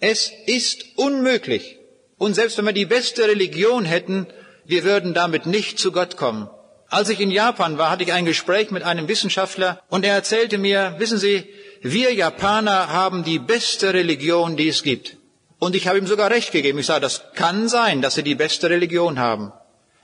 [0.00, 1.78] Es ist unmöglich.
[2.18, 4.26] Und selbst wenn wir die beste Religion hätten,
[4.64, 6.48] wir würden damit nicht zu Gott kommen.
[6.88, 10.58] Als ich in Japan war, hatte ich ein Gespräch mit einem Wissenschaftler und er erzählte
[10.58, 11.44] mir, wissen Sie,
[11.82, 15.16] wir Japaner haben die beste Religion, die es gibt.
[15.58, 16.78] Und ich habe ihm sogar recht gegeben.
[16.78, 19.52] Ich sage, das kann sein, dass sie die beste Religion haben.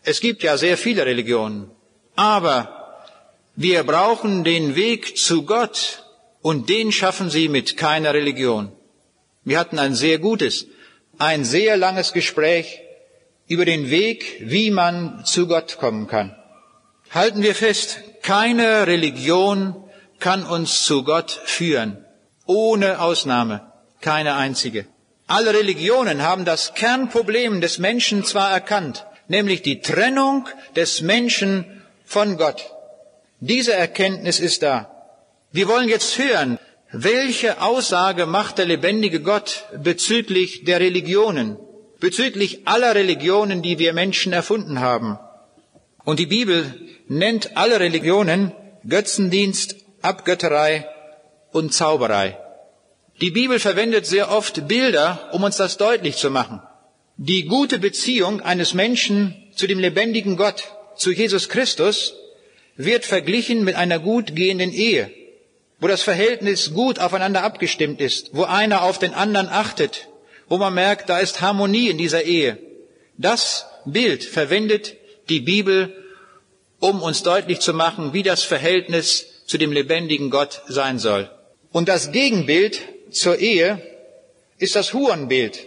[0.06, 1.70] Es gibt ja sehr viele Religionen.
[2.14, 2.56] Aber
[3.56, 6.04] wir brauchen den Weg zu Gott
[6.42, 8.70] und den schaffen sie mit keiner Religion.
[9.42, 10.66] Wir hatten ein sehr gutes,
[11.18, 12.80] ein sehr langes Gespräch
[13.48, 16.36] über den Weg, wie man zu Gott kommen kann.
[17.10, 19.74] Halten wir fest, keine Religion
[20.20, 22.04] kann uns zu Gott führen,
[22.46, 24.86] ohne Ausnahme, keine einzige.
[25.26, 31.64] Alle Religionen haben das Kernproblem des Menschen zwar erkannt, nämlich die Trennung des Menschen
[32.04, 32.64] von Gott.
[33.40, 34.90] Diese Erkenntnis ist da.
[35.52, 36.58] Wir wollen jetzt hören,
[36.92, 41.58] welche Aussage macht der lebendige Gott bezüglich der Religionen?
[42.00, 45.18] bezüglich aller Religionen, die wir Menschen erfunden haben.
[46.04, 46.74] Und die Bibel
[47.08, 48.52] nennt alle Religionen
[48.88, 50.86] Götzendienst, Abgötterei
[51.50, 52.38] und Zauberei.
[53.20, 56.60] Die Bibel verwendet sehr oft Bilder, um uns das deutlich zu machen.
[57.18, 60.64] Die gute Beziehung eines Menschen zu dem lebendigen Gott,
[60.96, 62.14] zu Jesus Christus,
[62.76, 65.10] wird verglichen mit einer gut gehenden Ehe,
[65.80, 70.08] wo das Verhältnis gut aufeinander abgestimmt ist, wo einer auf den anderen achtet,
[70.48, 72.58] wo man merkt, da ist Harmonie in dieser Ehe.
[73.16, 74.96] Das Bild verwendet
[75.30, 75.96] die Bibel,
[76.80, 81.30] um uns deutlich zu machen, wie das Verhältnis zu dem lebendigen Gott sein soll.
[81.72, 83.80] Und das Gegenbild zur Ehe
[84.58, 85.66] ist das Hurenbild,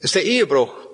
[0.00, 0.89] ist der Ehebruch.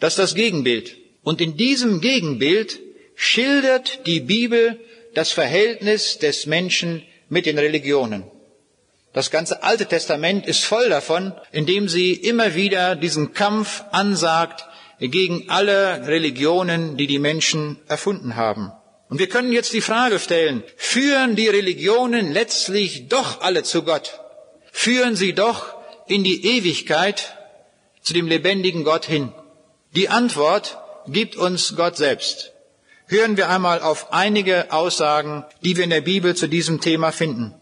[0.00, 0.96] Das ist das Gegenbild.
[1.22, 2.80] Und in diesem Gegenbild
[3.14, 4.78] schildert die Bibel
[5.14, 8.24] das Verhältnis des Menschen mit den Religionen.
[9.12, 14.66] Das ganze Alte Testament ist voll davon, indem sie immer wieder diesen Kampf ansagt
[15.00, 18.72] gegen alle Religionen, die die Menschen erfunden haben.
[19.08, 24.20] Und wir können jetzt die Frage stellen, führen die Religionen letztlich doch alle zu Gott?
[24.70, 25.74] Führen sie doch
[26.06, 27.36] in die Ewigkeit
[28.02, 29.32] zu dem lebendigen Gott hin?
[29.96, 32.52] Die Antwort gibt uns Gott selbst.
[33.06, 37.54] Hören wir einmal auf einige Aussagen, die wir in der Bibel zu diesem Thema finden.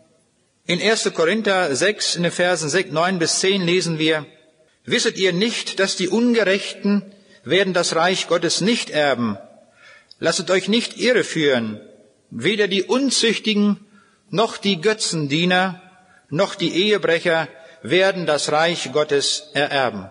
[0.66, 1.12] In 1.
[1.14, 4.27] Korinther 6, in den Versen 9 bis 10 lesen wir,
[4.85, 9.38] Wisset ihr nicht, dass die Ungerechten werden das Reich Gottes nicht erben?
[10.18, 11.81] Lasset euch nicht irreführen.
[12.31, 13.87] Weder die Unzüchtigen,
[14.29, 15.81] noch die Götzendiener,
[16.31, 17.47] noch die Ehebrecher
[17.83, 20.11] werden das Reich Gottes ererben.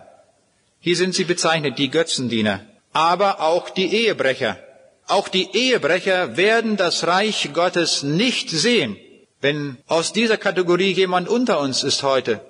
[0.86, 2.60] Hier sind sie bezeichnet, die Götzendiener,
[2.92, 4.58] aber auch die Ehebrecher.
[5.06, 8.98] Auch die Ehebrecher werden das Reich Gottes nicht sehen.
[9.40, 12.42] Wenn aus dieser Kategorie jemand unter uns ist heute,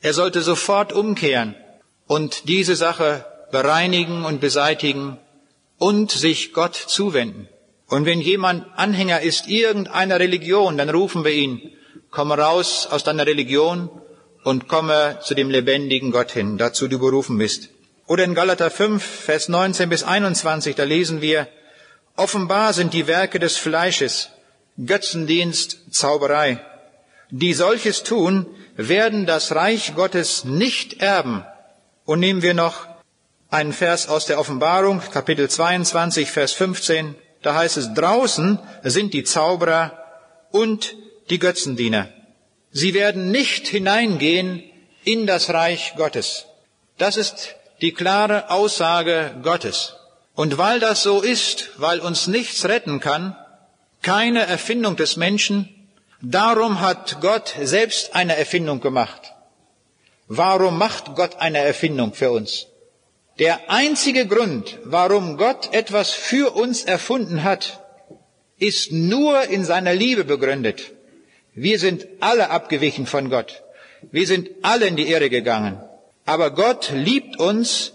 [0.00, 1.54] er sollte sofort umkehren
[2.06, 5.18] und diese Sache bereinigen und beseitigen
[5.76, 7.46] und sich Gott zuwenden.
[7.88, 11.60] Und wenn jemand Anhänger ist irgendeiner Religion, dann rufen wir ihn,
[12.10, 13.90] komme raus aus deiner Religion
[14.44, 17.68] und komme zu dem lebendigen Gott hin, dazu du berufen bist.
[18.06, 21.48] Oder in Galater 5, Vers 19 bis 21, da lesen wir,
[22.16, 24.30] offenbar sind die Werke des Fleisches,
[24.84, 26.60] Götzendienst, Zauberei.
[27.30, 31.44] Die solches tun, werden das Reich Gottes nicht erben.
[32.04, 32.86] Und nehmen wir noch
[33.50, 37.14] einen Vers aus der Offenbarung, Kapitel 22, Vers 15.
[37.42, 39.98] Da heißt es, draußen sind die Zauberer
[40.50, 40.96] und
[41.30, 42.08] die Götzendiener.
[42.70, 44.62] Sie werden nicht hineingehen
[45.04, 46.46] in das Reich Gottes.
[46.98, 49.94] Das ist die klare Aussage Gottes.
[50.34, 53.36] Und weil das so ist, weil uns nichts retten kann,
[54.00, 55.68] keine Erfindung des Menschen,
[56.22, 59.34] darum hat Gott selbst eine Erfindung gemacht.
[60.28, 62.66] Warum macht Gott eine Erfindung für uns?
[63.38, 67.80] Der einzige Grund, warum Gott etwas für uns erfunden hat,
[68.58, 70.92] ist nur in seiner Liebe begründet.
[71.54, 73.62] Wir sind alle abgewichen von Gott.
[74.10, 75.80] Wir sind alle in die Irre gegangen.
[76.24, 77.92] Aber Gott liebt uns.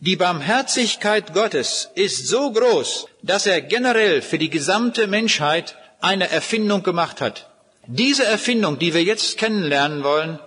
[0.00, 6.84] Die Barmherzigkeit Gottes ist so groß, dass er generell für die gesamte Menschheit eine Erfindung
[6.84, 7.50] gemacht hat.
[7.88, 10.38] Diese Erfindung, die wir jetzt kennenlernen wollen,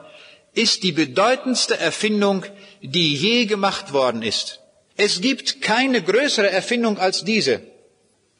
[0.54, 2.46] ist die bedeutendste Erfindung,
[2.82, 4.60] die je gemacht worden ist.
[4.96, 7.62] Es gibt keine größere Erfindung als diese.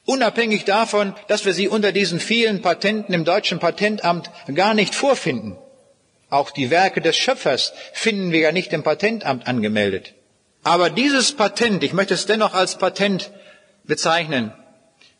[0.04, 5.58] Unabhängig davon, dass wir sie unter diesen vielen Patenten im deutschen Patentamt gar nicht vorfinden.
[6.32, 10.14] Auch die Werke des Schöpfers finden wir ja nicht im Patentamt angemeldet.
[10.62, 13.30] Aber dieses Patent, ich möchte es dennoch als Patent
[13.84, 14.54] bezeichnen,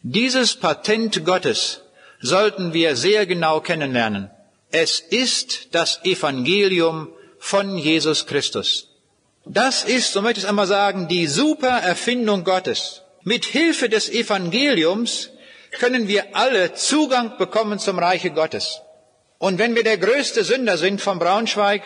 [0.03, 1.83] dieses Patent Gottes
[2.21, 4.31] sollten wir sehr genau kennenlernen.
[4.71, 8.89] Es ist das Evangelium von Jesus Christus.
[9.45, 13.03] Das ist, so möchte ich es einmal sagen, die super Erfindung Gottes.
[13.23, 15.29] Mit Hilfe des Evangeliums
[15.73, 18.82] können wir alle Zugang bekommen zum Reiche Gottes.
[19.43, 21.83] Und wenn wir der größte Sünder sind von Braunschweig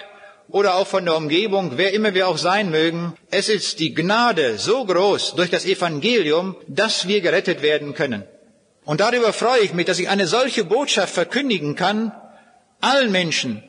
[0.51, 4.59] oder auch von der Umgebung, wer immer wir auch sein mögen, es ist die Gnade
[4.59, 8.25] so groß durch das Evangelium, dass wir gerettet werden können.
[8.85, 12.13] Und darüber freue ich mich, dass ich eine solche Botschaft verkündigen kann,
[12.83, 13.63] allen Menschen.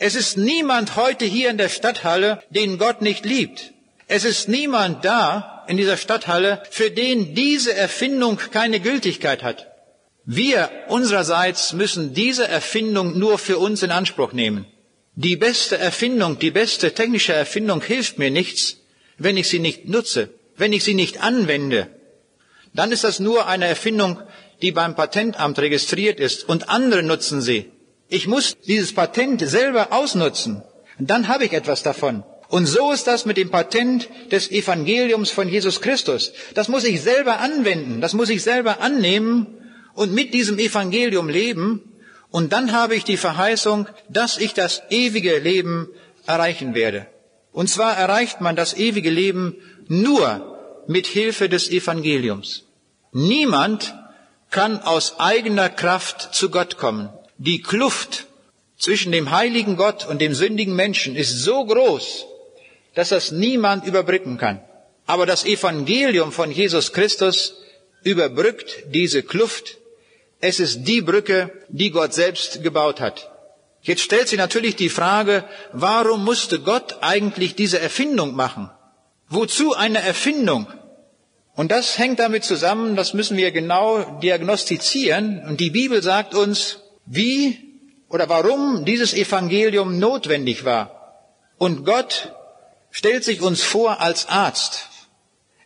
[0.00, 3.72] Es ist niemand heute hier in der Stadthalle, den Gott nicht liebt.
[4.08, 9.68] Es ist niemand da in dieser Stadthalle, für den diese Erfindung keine Gültigkeit hat.
[10.30, 14.66] Wir unsererseits müssen diese Erfindung nur für uns in Anspruch nehmen.
[15.14, 18.76] Die beste Erfindung, die beste technische Erfindung hilft mir nichts,
[19.16, 21.88] wenn ich sie nicht nutze, wenn ich sie nicht anwende.
[22.74, 24.20] Dann ist das nur eine Erfindung,
[24.60, 27.72] die beim Patentamt registriert ist und andere nutzen sie.
[28.10, 30.62] Ich muss dieses Patent selber ausnutzen.
[30.98, 32.22] Dann habe ich etwas davon.
[32.48, 36.34] Und so ist das mit dem Patent des Evangeliums von Jesus Christus.
[36.52, 39.57] Das muss ich selber anwenden, das muss ich selber annehmen
[39.98, 41.82] und mit diesem Evangelium leben,
[42.30, 45.88] und dann habe ich die Verheißung, dass ich das ewige Leben
[46.26, 47.06] erreichen werde.
[47.52, 49.56] Und zwar erreicht man das ewige Leben
[49.88, 52.64] nur mit Hilfe des Evangeliums.
[53.12, 53.94] Niemand
[54.50, 57.08] kann aus eigener Kraft zu Gott kommen.
[57.38, 58.26] Die Kluft
[58.78, 62.26] zwischen dem heiligen Gott und dem sündigen Menschen ist so groß,
[62.94, 64.60] dass das niemand überbrücken kann.
[65.06, 67.54] Aber das Evangelium von Jesus Christus
[68.04, 69.78] überbrückt diese Kluft.
[70.40, 73.30] Es ist die Brücke, die Gott selbst gebaut hat.
[73.82, 78.70] Jetzt stellt sich natürlich die Frage, warum musste Gott eigentlich diese Erfindung machen?
[79.28, 80.66] Wozu eine Erfindung?
[81.54, 85.42] Und das hängt damit zusammen, das müssen wir genau diagnostizieren.
[85.44, 87.58] Und die Bibel sagt uns, wie
[88.08, 91.24] oder warum dieses Evangelium notwendig war.
[91.58, 92.32] Und Gott
[92.90, 94.88] stellt sich uns vor als Arzt.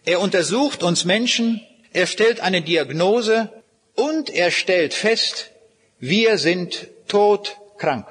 [0.04, 1.60] Er untersucht uns Menschen,
[1.92, 3.50] er stellt eine Diagnose
[3.94, 5.50] und er stellt fest,
[5.98, 8.06] wir sind todkrank.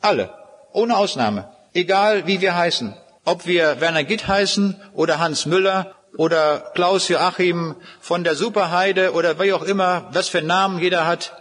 [0.00, 0.34] Alle,
[0.72, 2.96] ohne Ausnahme, egal wie wir heißen.
[3.24, 9.38] Ob wir Werner Gitt heißen oder Hans Müller oder Klaus Joachim von der Superheide oder
[9.38, 11.32] wie auch immer, was für Namen jeder hat.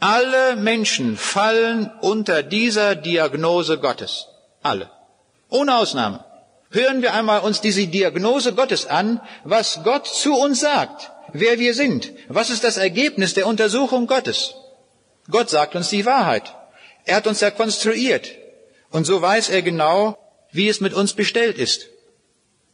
[0.00, 4.28] Alle Menschen fallen unter dieser Diagnose Gottes.
[4.62, 4.90] Alle.
[5.48, 6.24] Ohne Ausnahme.
[6.70, 11.74] Hören wir einmal uns diese Diagnose Gottes an, was Gott zu uns sagt, wer wir
[11.74, 12.12] sind.
[12.28, 14.54] Was ist das Ergebnis der Untersuchung Gottes?
[15.30, 16.54] Gott sagt uns die Wahrheit.
[17.04, 18.30] Er hat uns ja konstruiert.
[18.90, 20.16] Und so weiß er genau,
[20.52, 21.88] wie es mit uns bestellt ist.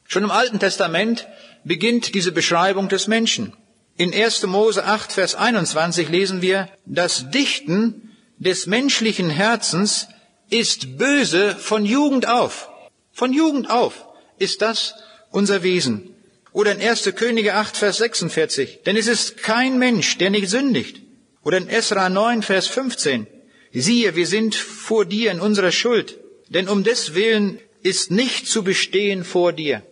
[0.07, 1.27] Schon im Alten Testament
[1.65, 3.55] beginnt diese Beschreibung des Menschen.
[3.97, 4.47] In 1.
[4.47, 10.09] Mose 8, Vers 21 lesen wir, das Dichten des menschlichen Herzens
[10.49, 12.71] ist böse von Jugend auf.
[13.13, 14.07] Von Jugend auf
[14.39, 14.95] ist das
[15.31, 16.15] unser Wesen.
[16.53, 17.12] Oder in 1.
[17.14, 21.01] Könige 8, Vers 46, denn es ist kein Mensch, der nicht sündigt.
[21.44, 23.26] Oder in Esra 9, Vers 15,
[23.72, 28.64] siehe, wir sind vor dir in unserer Schuld, denn um des Willen ist nicht zu
[28.64, 29.82] bestehen vor dir.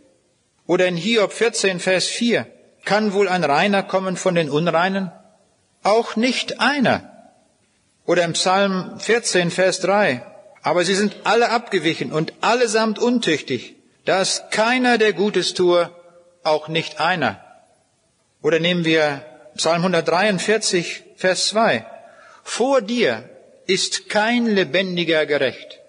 [0.66, 2.46] Oder in Hiob 14, Vers 4,
[2.84, 5.12] kann wohl ein Reiner kommen von den Unreinen?
[5.82, 7.12] Auch nicht einer.
[8.04, 10.24] Oder im Psalm 14, Vers 3,
[10.62, 13.76] aber sie sind alle abgewichen und allesamt untüchtig.
[14.04, 15.90] Da ist keiner, der Gutes tue,
[16.42, 17.40] auch nicht einer.
[18.42, 19.24] Oder nehmen wir
[19.56, 21.84] Psalm 143, Vers 2.
[22.44, 23.28] Vor dir
[23.66, 25.80] ist kein Lebendiger gerecht.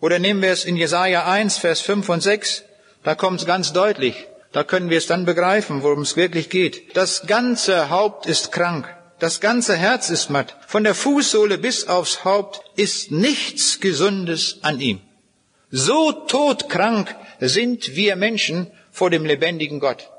[0.00, 2.64] Oder nehmen wir es in Jesaja 1, Vers 5 und 6.
[3.04, 4.26] Da kommt es ganz deutlich.
[4.52, 6.96] Da können wir es dann begreifen, worum es wirklich geht.
[6.96, 8.88] Das ganze Haupt ist krank.
[9.20, 10.56] Das ganze Herz ist matt.
[10.66, 15.00] Von der Fußsohle bis aufs Haupt ist nichts Gesundes an ihm.
[15.70, 20.10] So todkrank sind wir Menschen vor dem lebendigen Gott.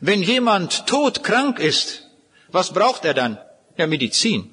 [0.00, 2.10] Wenn jemand todkrank ist,
[2.48, 3.38] was braucht er dann?
[3.76, 4.50] Ja, Medizin.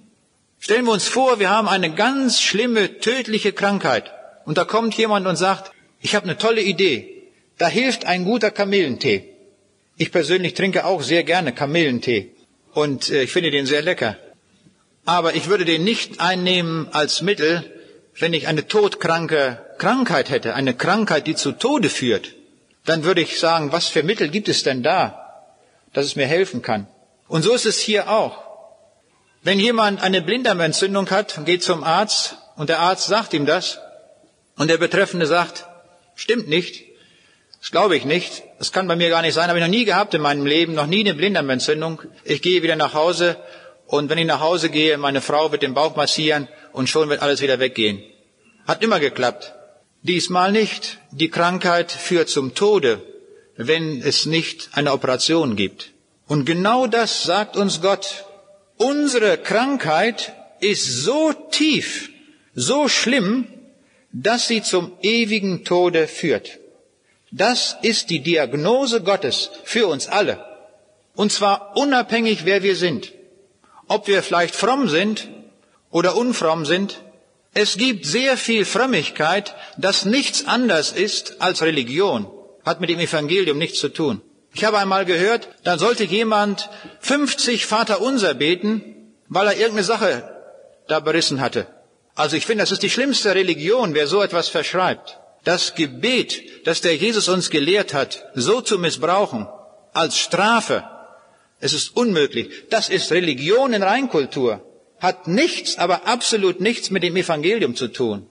[0.60, 4.12] Stellen wir uns vor, wir haben eine ganz schlimme, tödliche Krankheit.
[4.46, 7.30] Und da kommt jemand und sagt, ich habe eine tolle Idee.
[7.58, 9.30] Da hilft ein guter Kamillentee.
[9.98, 12.32] Ich persönlich trinke auch sehr gerne Kamillentee.
[12.74, 14.18] Und äh, ich finde den sehr lecker.
[15.06, 17.64] Aber ich würde den nicht einnehmen als Mittel,
[18.18, 22.36] wenn ich eine todkranke Krankheit hätte, eine Krankheit, die zu Tode führt.
[22.86, 25.46] Dann würde ich sagen, was für Mittel gibt es denn da,
[25.94, 26.88] dass es mir helfen kann?
[27.28, 28.44] Und so ist es hier auch.
[29.44, 33.80] Wenn jemand eine Blinddarmentzündung hat geht zum Arzt und der Arzt sagt ihm das
[34.56, 35.66] und der Betreffende sagt,
[36.16, 36.84] stimmt nicht,
[37.60, 39.86] das glaube ich nicht, das kann bei mir gar nicht sein, habe ich noch nie
[39.86, 42.02] gehabt in meinem Leben, noch nie eine Blinddarmentzündung.
[42.24, 43.38] Ich gehe wieder nach Hause
[43.88, 47.22] und wenn ich nach Hause gehe, meine Frau wird den Bauch massieren und schon wird
[47.22, 48.04] alles wieder weggehen.
[48.68, 49.54] Hat immer geklappt.
[50.04, 51.00] Diesmal nicht.
[51.12, 53.02] Die Krankheit führt zum Tode,
[53.56, 55.92] wenn es nicht eine Operation gibt.
[56.28, 58.26] Und genau das sagt uns Gott
[58.78, 62.10] Unsere Krankheit ist so tief,
[62.56, 63.48] so schlimm,
[64.12, 66.58] dass sie zum ewigen Tode führt.
[67.32, 70.44] Das ist die Diagnose Gottes für uns alle.
[71.14, 73.14] Und zwar unabhängig, wer wir sind.
[73.88, 75.30] Ob wir vielleicht fromm sind
[75.92, 77.02] oder unfromm sind.
[77.54, 82.28] Es gibt sehr viel Frömmigkeit, das nichts anders ist als Religion.
[82.64, 84.22] Hat mit dem Evangelium nichts zu tun.
[84.54, 90.12] Ich habe einmal gehört, dann sollte jemand 50 Vaterunser beten, weil er irgendeine Sache
[90.88, 91.68] da berissen hatte.
[92.16, 95.18] Also ich finde, das ist die schlimmste Religion, wer so etwas verschreibt.
[95.44, 99.48] Das Gebet, das der Jesus uns gelehrt hat, so zu missbrauchen,
[99.94, 100.84] als Strafe,
[101.60, 102.68] es ist unmöglich.
[102.70, 104.62] Das ist Religion in Reinkultur.
[105.02, 108.28] Hat nichts, aber absolut nichts mit dem Evangelium zu tun.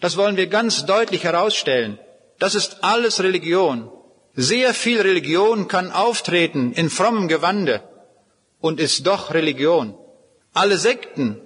[0.00, 1.98] Das wollen wir ganz deutlich herausstellen.
[2.38, 3.90] Das ist alles Religion.
[4.34, 7.82] Sehr viel Religion kann auftreten in frommem Gewande
[8.58, 9.94] und ist doch Religion.
[10.54, 11.42] Alle Sekten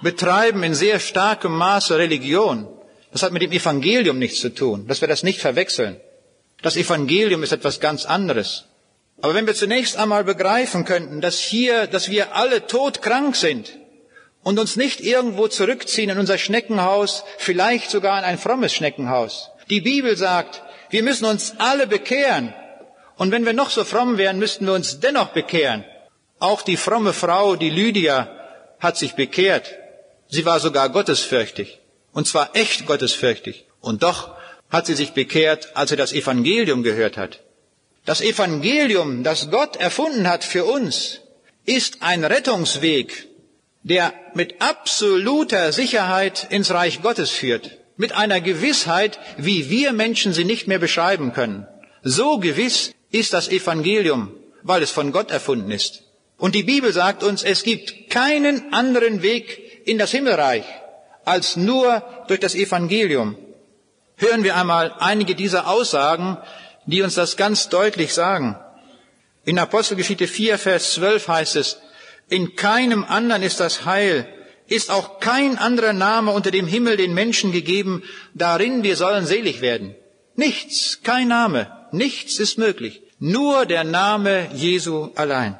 [0.00, 2.66] betreiben in sehr starkem Maße Religion.
[3.12, 6.00] Das hat mit dem Evangelium nichts zu tun, dass wir das nicht verwechseln.
[6.62, 8.64] Das Evangelium ist etwas ganz anderes.
[9.20, 13.78] Aber wenn wir zunächst einmal begreifen könnten, dass hier, dass wir alle todkrank sind
[14.42, 19.50] und uns nicht irgendwo zurückziehen in unser Schneckenhaus, vielleicht sogar in ein frommes Schneckenhaus.
[19.70, 22.52] Die Bibel sagt, wir müssen uns alle bekehren.
[23.16, 25.84] Und wenn wir noch so fromm wären, müssten wir uns dennoch bekehren.
[26.38, 28.28] Auch die fromme Frau, die Lydia,
[28.80, 29.72] hat sich bekehrt.
[30.28, 31.78] Sie war sogar gottesfürchtig.
[32.12, 33.66] Und zwar echt gottesfürchtig.
[33.80, 34.34] Und doch
[34.70, 37.40] hat sie sich bekehrt, als sie das Evangelium gehört hat.
[38.04, 41.20] Das Evangelium, das Gott erfunden hat für uns,
[41.64, 43.28] ist ein Rettungsweg,
[43.82, 50.44] der mit absoluter Sicherheit ins Reich Gottes führt, mit einer Gewissheit, wie wir Menschen sie
[50.44, 51.66] nicht mehr beschreiben können.
[52.02, 56.04] So gewiss ist das Evangelium, weil es von Gott erfunden ist.
[56.38, 60.64] Und die Bibel sagt uns, es gibt keinen anderen Weg in das Himmelreich
[61.24, 63.36] als nur durch das Evangelium.
[64.16, 66.38] Hören wir einmal einige dieser Aussagen,
[66.86, 68.56] die uns das ganz deutlich sagen.
[69.44, 71.78] In Apostelgeschichte 4, Vers 12 heißt es,
[72.28, 74.26] in keinem anderen ist das Heil,
[74.66, 78.02] ist auch kein anderer Name unter dem Himmel den Menschen gegeben,
[78.34, 79.94] darin wir sollen selig werden.
[80.34, 83.02] Nichts, kein Name, nichts ist möglich.
[83.18, 85.58] Nur der Name Jesu allein.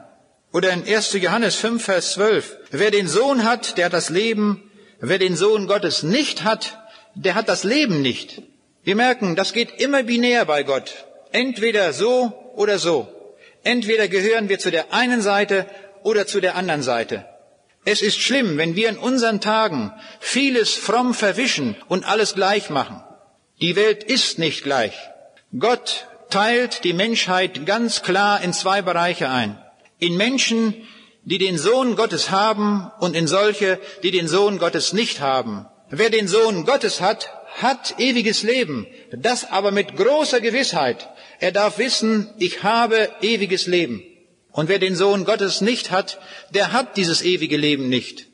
[0.52, 1.12] Oder in 1.
[1.14, 2.56] Johannes 5, Vers 12.
[2.70, 4.70] Wer den Sohn hat, der hat das Leben.
[5.00, 6.78] Wer den Sohn Gottes nicht hat,
[7.14, 8.42] der hat das Leben nicht.
[8.84, 11.06] Wir merken, das geht immer binär bei Gott.
[11.32, 13.08] Entweder so oder so.
[13.62, 15.66] Entweder gehören wir zu der einen Seite
[16.04, 17.24] oder zu der anderen Seite.
[17.84, 23.02] Es ist schlimm, wenn wir in unseren Tagen vieles fromm verwischen und alles gleich machen.
[23.60, 24.94] Die Welt ist nicht gleich.
[25.58, 29.58] Gott teilt die Menschheit ganz klar in zwei Bereiche ein.
[29.98, 30.74] In Menschen,
[31.24, 35.66] die den Sohn Gottes haben und in solche, die den Sohn Gottes nicht haben.
[35.90, 37.30] Wer den Sohn Gottes hat,
[37.60, 41.08] hat ewiges Leben, das aber mit großer Gewissheit.
[41.38, 44.02] Er darf wissen, ich habe ewiges Leben.
[44.52, 46.18] Und wer den Sohn Gottes nicht hat,
[46.50, 48.26] der hat dieses ewige Leben nicht.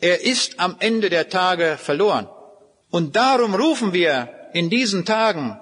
[0.00, 2.28] Er ist am Ende der Tage verloren.
[2.90, 5.58] Und darum rufen wir in diesen Tagen,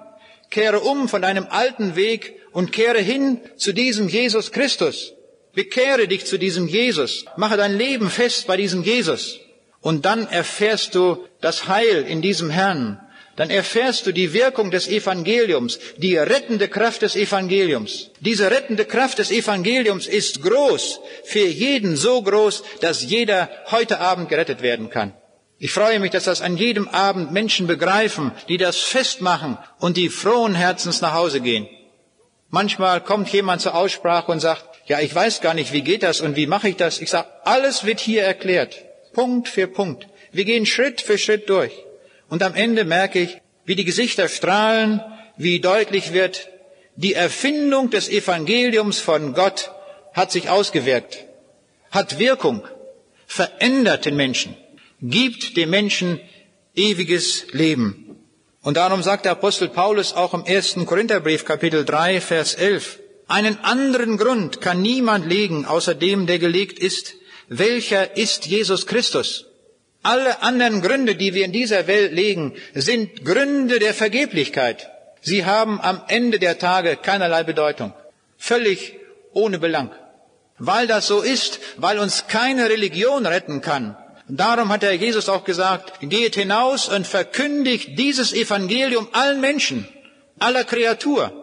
[0.49, 5.13] kehre um von deinem alten Weg und kehre hin zu diesem Jesus Christus.
[5.53, 7.25] Bekehre dich zu diesem Jesus.
[7.35, 9.39] Mache dein Leben fest bei diesem Jesus.
[9.81, 12.99] Und dann erfährst du das Heil in diesem Herrn
[13.37, 18.09] dann erfährst du die Wirkung des Evangeliums, die rettende Kraft des Evangeliums.
[18.19, 24.27] Diese rettende Kraft des Evangeliums ist groß, für jeden so groß, dass jeder heute Abend
[24.27, 25.13] gerettet werden kann.
[25.59, 30.09] Ich freue mich, dass das an jedem Abend Menschen begreifen, die das festmachen und die
[30.09, 31.67] frohen Herzens nach Hause gehen.
[32.49, 36.21] Manchmal kommt jemand zur Aussprache und sagt, ja, ich weiß gar nicht, wie geht das
[36.21, 37.01] und wie mache ich das?
[37.01, 38.83] Ich sage, alles wird hier erklärt,
[39.13, 40.07] Punkt für Punkt.
[40.31, 41.73] Wir gehen Schritt für Schritt durch.
[42.29, 45.01] Und am Ende merke ich, wie die Gesichter strahlen,
[45.37, 46.49] wie deutlich wird,
[46.95, 49.71] die Erfindung des Evangeliums von Gott
[50.13, 51.25] hat sich ausgewirkt,
[51.91, 52.67] hat Wirkung,
[53.27, 54.57] verändert den Menschen,
[55.01, 56.19] gibt dem Menschen
[56.75, 58.17] ewiges Leben.
[58.63, 63.59] Und darum sagt der Apostel Paulus auch im ersten Korintherbrief Kapitel 3 Vers 11, einen
[63.63, 67.15] anderen Grund kann niemand legen, außer dem, der gelegt ist,
[67.49, 69.46] welcher ist Jesus Christus.
[70.13, 74.89] Alle anderen Gründe, die wir in dieser Welt legen, sind Gründe der Vergeblichkeit.
[75.19, 77.91] Sie haben am Ende der Tage keinerlei Bedeutung.
[78.37, 78.93] Völlig
[79.33, 79.91] ohne Belang.
[80.59, 83.97] Weil das so ist, weil uns keine Religion retten kann.
[84.29, 89.89] Darum hat der Jesus auch gesagt, geht hinaus und verkündigt dieses Evangelium allen Menschen,
[90.39, 91.33] aller Kreatur.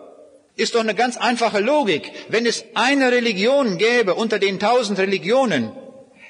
[0.57, 2.11] Ist doch eine ganz einfache Logik.
[2.31, 5.71] Wenn es eine Religion gäbe unter den tausend Religionen,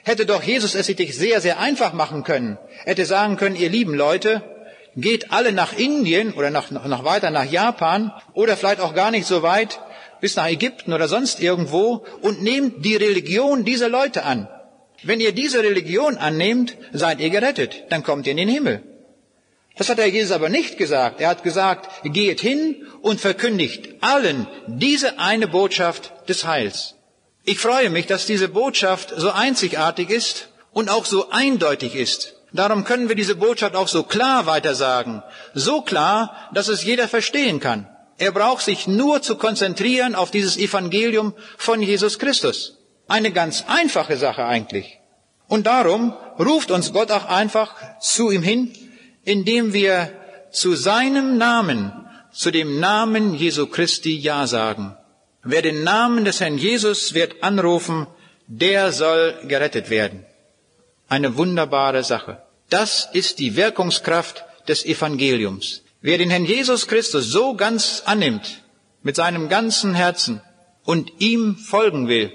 [0.05, 2.59] hätte doch Jesus es sich sehr, sehr einfach machen können.
[2.85, 4.43] Er hätte sagen können, ihr lieben Leute,
[4.97, 9.27] geht alle nach Indien oder noch, noch weiter nach Japan oder vielleicht auch gar nicht
[9.27, 9.81] so weit
[10.21, 14.49] bis nach Ägypten oder sonst irgendwo und nehmt die Religion dieser Leute an.
[15.03, 18.83] Wenn ihr diese Religion annehmt, seid ihr gerettet, dann kommt ihr in den Himmel.
[19.77, 21.21] Das hat der Jesus aber nicht gesagt.
[21.21, 26.94] Er hat gesagt, geht hin und verkündigt allen diese eine Botschaft des Heils.
[27.45, 32.35] Ich freue mich, dass diese Botschaft so einzigartig ist und auch so eindeutig ist.
[32.53, 35.23] Darum können wir diese Botschaft auch so klar weitersagen.
[35.55, 37.87] So klar, dass es jeder verstehen kann.
[38.17, 42.79] Er braucht sich nur zu konzentrieren auf dieses Evangelium von Jesus Christus.
[43.09, 44.99] Eine ganz einfache Sache eigentlich.
[45.47, 48.73] Und darum ruft uns Gott auch einfach zu ihm hin,
[49.25, 50.11] indem wir
[50.51, 51.93] zu seinem Namen,
[52.33, 54.97] zu dem Namen Jesu Christi Ja sagen.
[55.45, 58.07] Wer den Namen des Herrn Jesus wird anrufen,
[58.47, 60.25] der soll gerettet werden.
[61.09, 62.43] Eine wunderbare Sache.
[62.71, 65.83] Das ist die Wirkungskraft des Evangeliums.
[66.01, 68.63] Wer den Herrn Jesus Christus so ganz annimmt,
[69.03, 70.41] mit seinem ganzen Herzen
[70.85, 72.33] und ihm folgen will,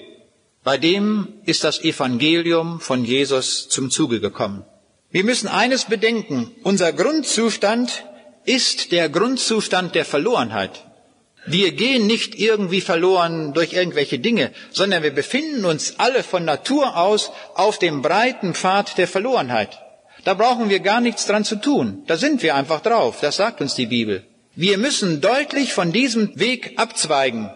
[0.63, 4.65] bei dem ist das Evangelium von Jesus zum Zuge gekommen.
[5.09, 8.05] Wir müssen eines bedenken, unser Grundzustand
[8.45, 10.88] ist der Grundzustand der Verlorenheit.
[11.45, 16.97] Wir gehen nicht irgendwie verloren durch irgendwelche Dinge, sondern wir befinden uns alle von Natur
[16.97, 19.79] aus auf dem breiten Pfad der Verlorenheit.
[20.25, 22.03] Da brauchen wir gar nichts dran zu tun.
[22.07, 23.19] Da sind wir einfach drauf.
[23.21, 24.25] Das sagt uns die Bibel.
[24.55, 27.49] Wir müssen deutlich von diesem Weg abzweigen.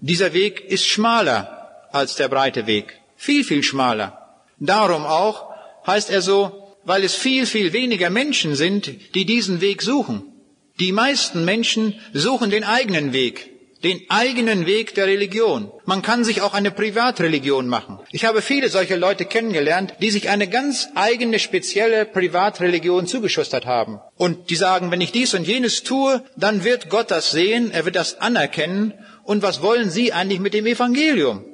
[0.00, 2.98] Dieser Weg ist schmaler als der breite Weg.
[3.16, 4.40] Viel, viel schmaler.
[4.58, 5.50] Darum auch
[5.86, 10.31] heißt er so, weil es viel, viel weniger Menschen sind, die diesen Weg suchen.
[10.80, 13.50] Die meisten Menschen suchen den eigenen Weg,
[13.84, 15.70] den eigenen Weg der Religion.
[15.84, 17.98] Man kann sich auch eine Privatreligion machen.
[18.10, 24.00] Ich habe viele solche Leute kennengelernt, die sich eine ganz eigene, spezielle Privatreligion zugeschustert haben.
[24.16, 27.84] Und die sagen, wenn ich dies und jenes tue, dann wird Gott das sehen, er
[27.84, 28.94] wird das anerkennen.
[29.24, 31.44] Und was wollen Sie eigentlich mit dem Evangelium?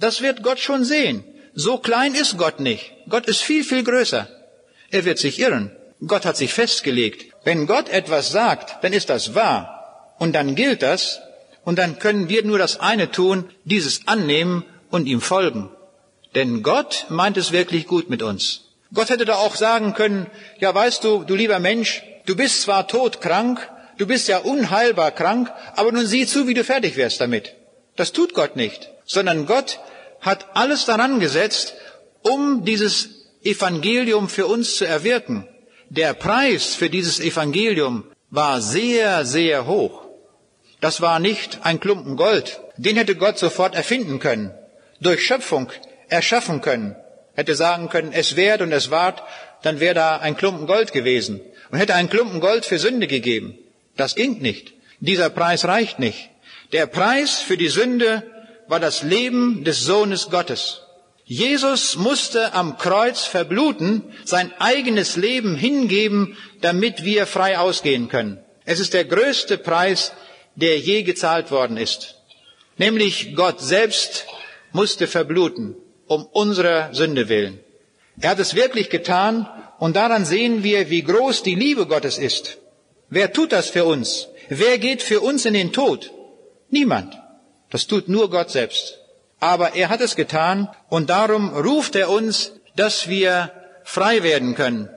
[0.00, 1.24] Das wird Gott schon sehen.
[1.54, 2.92] So klein ist Gott nicht.
[3.08, 4.28] Gott ist viel, viel größer.
[4.90, 5.70] Er wird sich irren.
[6.06, 7.33] Gott hat sich festgelegt.
[7.44, 10.14] Wenn Gott etwas sagt, dann ist das wahr.
[10.18, 11.20] Und dann gilt das.
[11.64, 15.70] Und dann können wir nur das eine tun, dieses annehmen und ihm folgen.
[16.34, 18.62] Denn Gott meint es wirklich gut mit uns.
[18.92, 20.26] Gott hätte da auch sagen können,
[20.58, 25.52] ja weißt du, du lieber Mensch, du bist zwar todkrank, du bist ja unheilbar krank,
[25.74, 27.54] aber nun sieh zu, wie du fertig wirst damit.
[27.96, 29.80] Das tut Gott nicht, sondern Gott
[30.20, 31.74] hat alles daran gesetzt,
[32.22, 33.08] um dieses
[33.42, 35.48] Evangelium für uns zu erwirken.
[35.90, 40.04] Der Preis für dieses Evangelium war sehr, sehr hoch.
[40.80, 42.60] Das war nicht ein Klumpen Gold.
[42.76, 44.52] Den hätte Gott sofort erfinden können,
[45.00, 45.70] durch Schöpfung
[46.08, 46.96] erschaffen können,
[47.34, 49.22] hätte sagen können, es währt und es ward,
[49.62, 53.58] dann wäre da ein Klumpen Gold gewesen und hätte ein Klumpen Gold für Sünde gegeben.
[53.96, 54.72] Das ging nicht.
[55.00, 56.30] Dieser Preis reicht nicht.
[56.72, 58.22] Der Preis für die Sünde
[58.68, 60.83] war das Leben des Sohnes Gottes.
[61.26, 68.44] Jesus musste am Kreuz verbluten, sein eigenes Leben hingeben, damit wir frei ausgehen können.
[68.66, 70.12] Es ist der größte Preis,
[70.54, 72.16] der je gezahlt worden ist.
[72.76, 74.26] Nämlich Gott selbst
[74.72, 77.58] musste verbluten, um unserer Sünde willen.
[78.20, 79.48] Er hat es wirklich getan
[79.78, 82.58] und daran sehen wir, wie groß die Liebe Gottes ist.
[83.08, 84.28] Wer tut das für uns?
[84.50, 86.10] Wer geht für uns in den Tod?
[86.68, 87.18] Niemand.
[87.70, 88.98] Das tut nur Gott selbst
[89.44, 93.52] aber er hat es getan und darum ruft er uns, dass wir
[93.84, 94.88] frei werden können.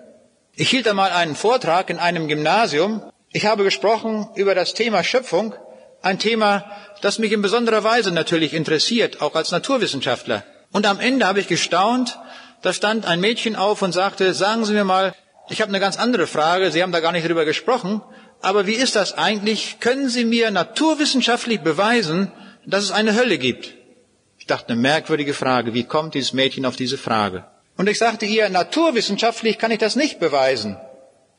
[0.55, 3.03] Ich hielt einmal einen Vortrag in einem Gymnasium.
[3.33, 5.53] Ich habe gesprochen über das Thema Schöpfung,
[6.01, 6.63] ein Thema,
[7.01, 10.45] das mich in besonderer Weise natürlich interessiert, auch als Naturwissenschaftler.
[10.71, 12.17] Und am Ende habe ich gestaunt,
[12.61, 15.13] da stand ein Mädchen auf und sagte, sagen Sie mir mal,
[15.49, 18.01] ich habe eine ganz andere Frage, Sie haben da gar nicht drüber gesprochen,
[18.41, 19.81] aber wie ist das eigentlich?
[19.81, 22.31] Können Sie mir naturwissenschaftlich beweisen,
[22.65, 23.76] dass es eine Hölle gibt?
[24.47, 25.73] Ich dachte, eine merkwürdige Frage.
[25.73, 27.43] Wie kommt dieses Mädchen auf diese Frage?
[27.75, 30.77] Und ich sagte ihr, naturwissenschaftlich kann ich das nicht beweisen.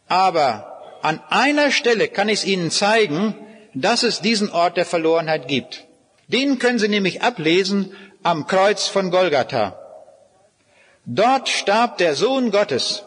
[0.08, 3.34] Aber an einer Stelle kann ich es Ihnen zeigen,
[3.72, 5.86] dass es diesen Ort der Verlorenheit gibt.
[6.26, 9.78] Den können Sie nämlich ablesen am Kreuz von Golgatha.
[11.06, 13.04] Dort starb der Sohn Gottes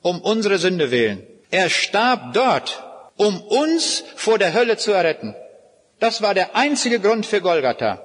[0.00, 1.24] um unsere Sünde willen.
[1.52, 2.82] Er starb dort,
[3.16, 5.36] um uns vor der Hölle zu erretten.
[6.00, 8.02] Das war der einzige Grund für Golgatha.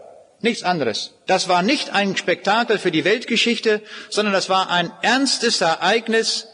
[0.47, 1.11] Nichts anderes.
[1.25, 6.47] Das war nicht ein Spektakel für die Weltgeschichte, sondern das war ein ernstes Ereignis,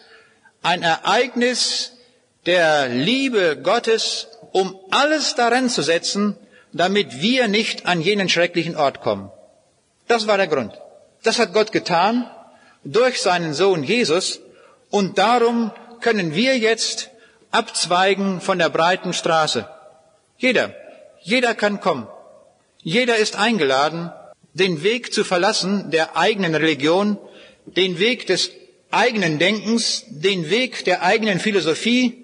[0.64, 1.92] ein Ereignis
[2.48, 6.36] der Liebe Gottes, um alles daran zu setzen,
[6.72, 9.30] damit wir nicht an jenen schrecklichen Ort kommen.
[10.08, 10.74] Das war der Grund.
[11.22, 12.28] Das hat Gott getan
[12.84, 14.40] durch seinen Sohn Jesus
[14.90, 15.72] und darum
[16.02, 17.12] können wir jetzt
[17.52, 19.70] abzweigen von der breiten Straße.
[20.40, 20.74] Jeder,
[21.22, 22.08] jeder kann kommen.
[22.84, 24.12] Jeder ist eingeladen,
[24.54, 27.18] den Weg zu verlassen der eigenen Religion,
[27.66, 28.52] den Weg des
[28.92, 32.24] eigenen Denkens, den Weg der eigenen Philosophie,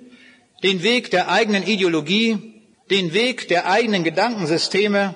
[0.63, 2.53] den Weg der eigenen Ideologie,
[2.89, 5.15] den Weg der eigenen Gedankensysteme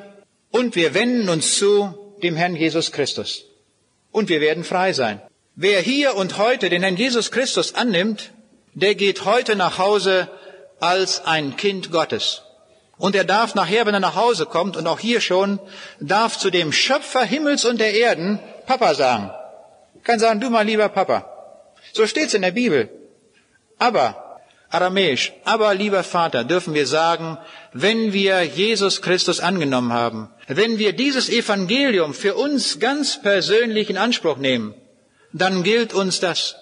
[0.52, 3.46] und wir wenden uns zu dem Herrn Jesus Christus.
[4.12, 5.22] Und wir werden frei sein.
[5.56, 8.32] Wer hier und heute den Herrn Jesus Christus annimmt,
[8.74, 10.30] der geht heute nach Hause
[10.80, 12.43] als ein Kind Gottes.
[13.06, 15.60] Und er darf nachher, wenn er nach Hause kommt, und auch hier schon,
[15.99, 19.30] darf zu dem Schöpfer Himmels und der Erden Papa sagen.
[20.06, 21.18] Kann sagen, du mal lieber Papa.
[21.91, 22.89] So steht's in der Bibel.
[23.78, 24.39] Aber,
[24.70, 27.38] aramäisch, aber lieber Vater, dürfen wir sagen,
[27.74, 33.97] wenn wir Jesus Christus angenommen haben, wenn wir dieses Evangelium für uns ganz persönlich in
[33.97, 34.76] Anspruch nehmen,
[35.34, 36.56] dann gilt uns das.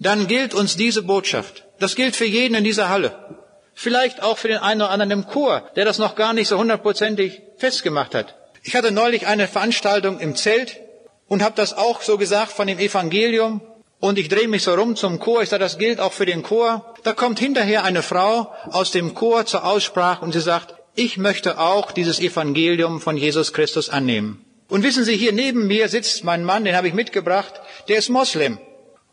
[0.00, 1.62] Dann gilt uns diese Botschaft.
[1.78, 3.43] Das gilt für jeden in dieser Halle.
[3.74, 6.58] Vielleicht auch für den einen oder anderen im Chor, der das noch gar nicht so
[6.58, 8.36] hundertprozentig festgemacht hat.
[8.62, 10.80] Ich hatte neulich eine Veranstaltung im Zelt
[11.28, 13.60] und habe das auch so gesagt von dem Evangelium.
[14.00, 15.42] Und ich drehe mich so rum zum Chor.
[15.42, 16.94] Ich sage, das gilt auch für den Chor.
[17.02, 21.58] Da kommt hinterher eine Frau aus dem Chor zur Aussprache und sie sagt, ich möchte
[21.58, 24.44] auch dieses Evangelium von Jesus Christus annehmen.
[24.68, 28.08] Und wissen Sie, hier neben mir sitzt mein Mann, den habe ich mitgebracht, der ist
[28.08, 28.58] Moslem.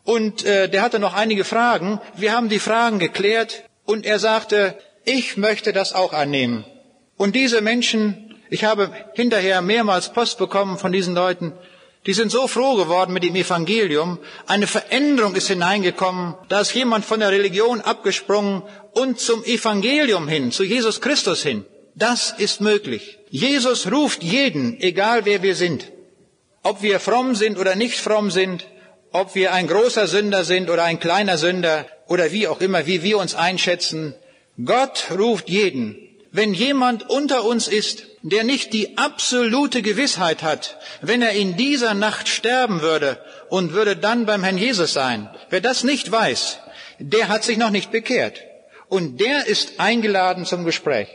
[0.04, 2.00] Und äh, der hatte noch einige Fragen.
[2.16, 4.74] Wir haben die Fragen geklärt und er sagte,
[5.04, 6.64] ich möchte das auch annehmen.
[7.18, 11.52] Und diese Menschen, ich habe hinterher mehrmals Post bekommen von diesen Leuten,
[12.06, 14.18] die sind so froh geworden mit dem Evangelium.
[14.46, 16.34] Eine Veränderung ist hineingekommen.
[16.48, 18.62] Da ist jemand von der Religion abgesprungen
[18.92, 21.64] und zum Evangelium hin, zu Jesus Christus hin.
[21.94, 23.18] Das ist möglich.
[23.28, 25.92] Jesus ruft jeden, egal wer wir sind.
[26.62, 28.64] Ob wir fromm sind oder nicht fromm sind,
[29.12, 33.02] ob wir ein großer Sünder sind oder ein kleiner Sünder oder wie auch immer, wie
[33.02, 34.14] wir uns einschätzen.
[34.64, 35.96] Gott ruft jeden.
[36.30, 41.92] Wenn jemand unter uns ist, der nicht die absolute Gewissheit hat, wenn er in dieser
[41.92, 43.18] Nacht sterben würde
[43.50, 46.58] und würde dann beim Herrn Jesus sein, wer das nicht weiß,
[46.98, 48.40] der hat sich noch nicht bekehrt.
[48.88, 51.08] Und der ist eingeladen zum Gespräch.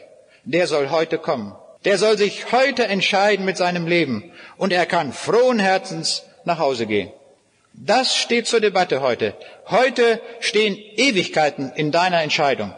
[0.44, 1.56] Der soll heute kommen.
[1.86, 4.32] Der soll sich heute entscheiden mit seinem Leben.
[4.58, 7.12] Und er kann frohen Herzens nach Hause gehen.
[7.80, 9.36] Das steht zur Debatte heute.
[9.68, 12.74] Heute stehen Ewigkeiten in deiner Entscheidung,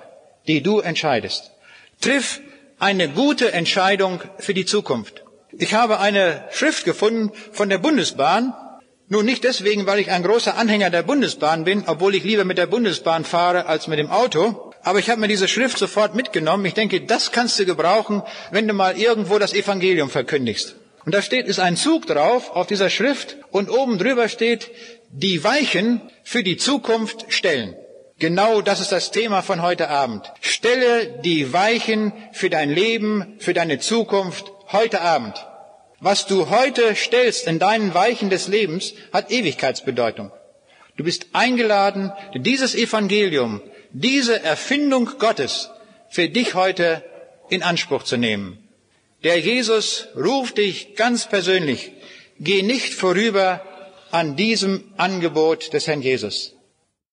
[0.46, 1.52] die du entscheidest.
[2.02, 2.42] Triff
[2.80, 5.24] eine gute Entscheidung für die Zukunft.
[5.54, 8.54] Ich habe eine Schrift gefunden von der Bundesbahn.
[9.08, 12.58] Nun nicht deswegen, weil ich ein großer Anhänger der Bundesbahn bin, obwohl ich lieber mit
[12.58, 14.74] der Bundesbahn fahre als mit dem Auto.
[14.84, 16.66] Aber ich habe mir diese Schrift sofort mitgenommen.
[16.66, 18.22] Ich denke, das kannst du gebrauchen,
[18.52, 20.76] wenn du mal irgendwo das Evangelium verkündigst.
[21.06, 24.70] Und da steht, ist ein Zug drauf auf dieser Schrift und oben drüber steht,
[25.12, 27.76] die Weichen für die Zukunft stellen.
[28.20, 30.32] Genau das ist das Thema von heute Abend.
[30.42, 35.46] Stelle die Weichen für dein Leben, für deine Zukunft heute Abend.
[36.02, 40.32] Was du heute stellst in deinen Weichen des Lebens, hat Ewigkeitsbedeutung.
[40.98, 45.70] Du bist eingeladen, dieses Evangelium, diese Erfindung Gottes
[46.10, 47.04] für dich heute
[47.50, 48.59] in Anspruch zu nehmen.
[49.24, 51.92] Der Jesus ruft dich ganz persönlich.
[52.40, 53.62] Geh nicht vorüber
[54.12, 56.56] an diesem Angebot des Herrn Jesus.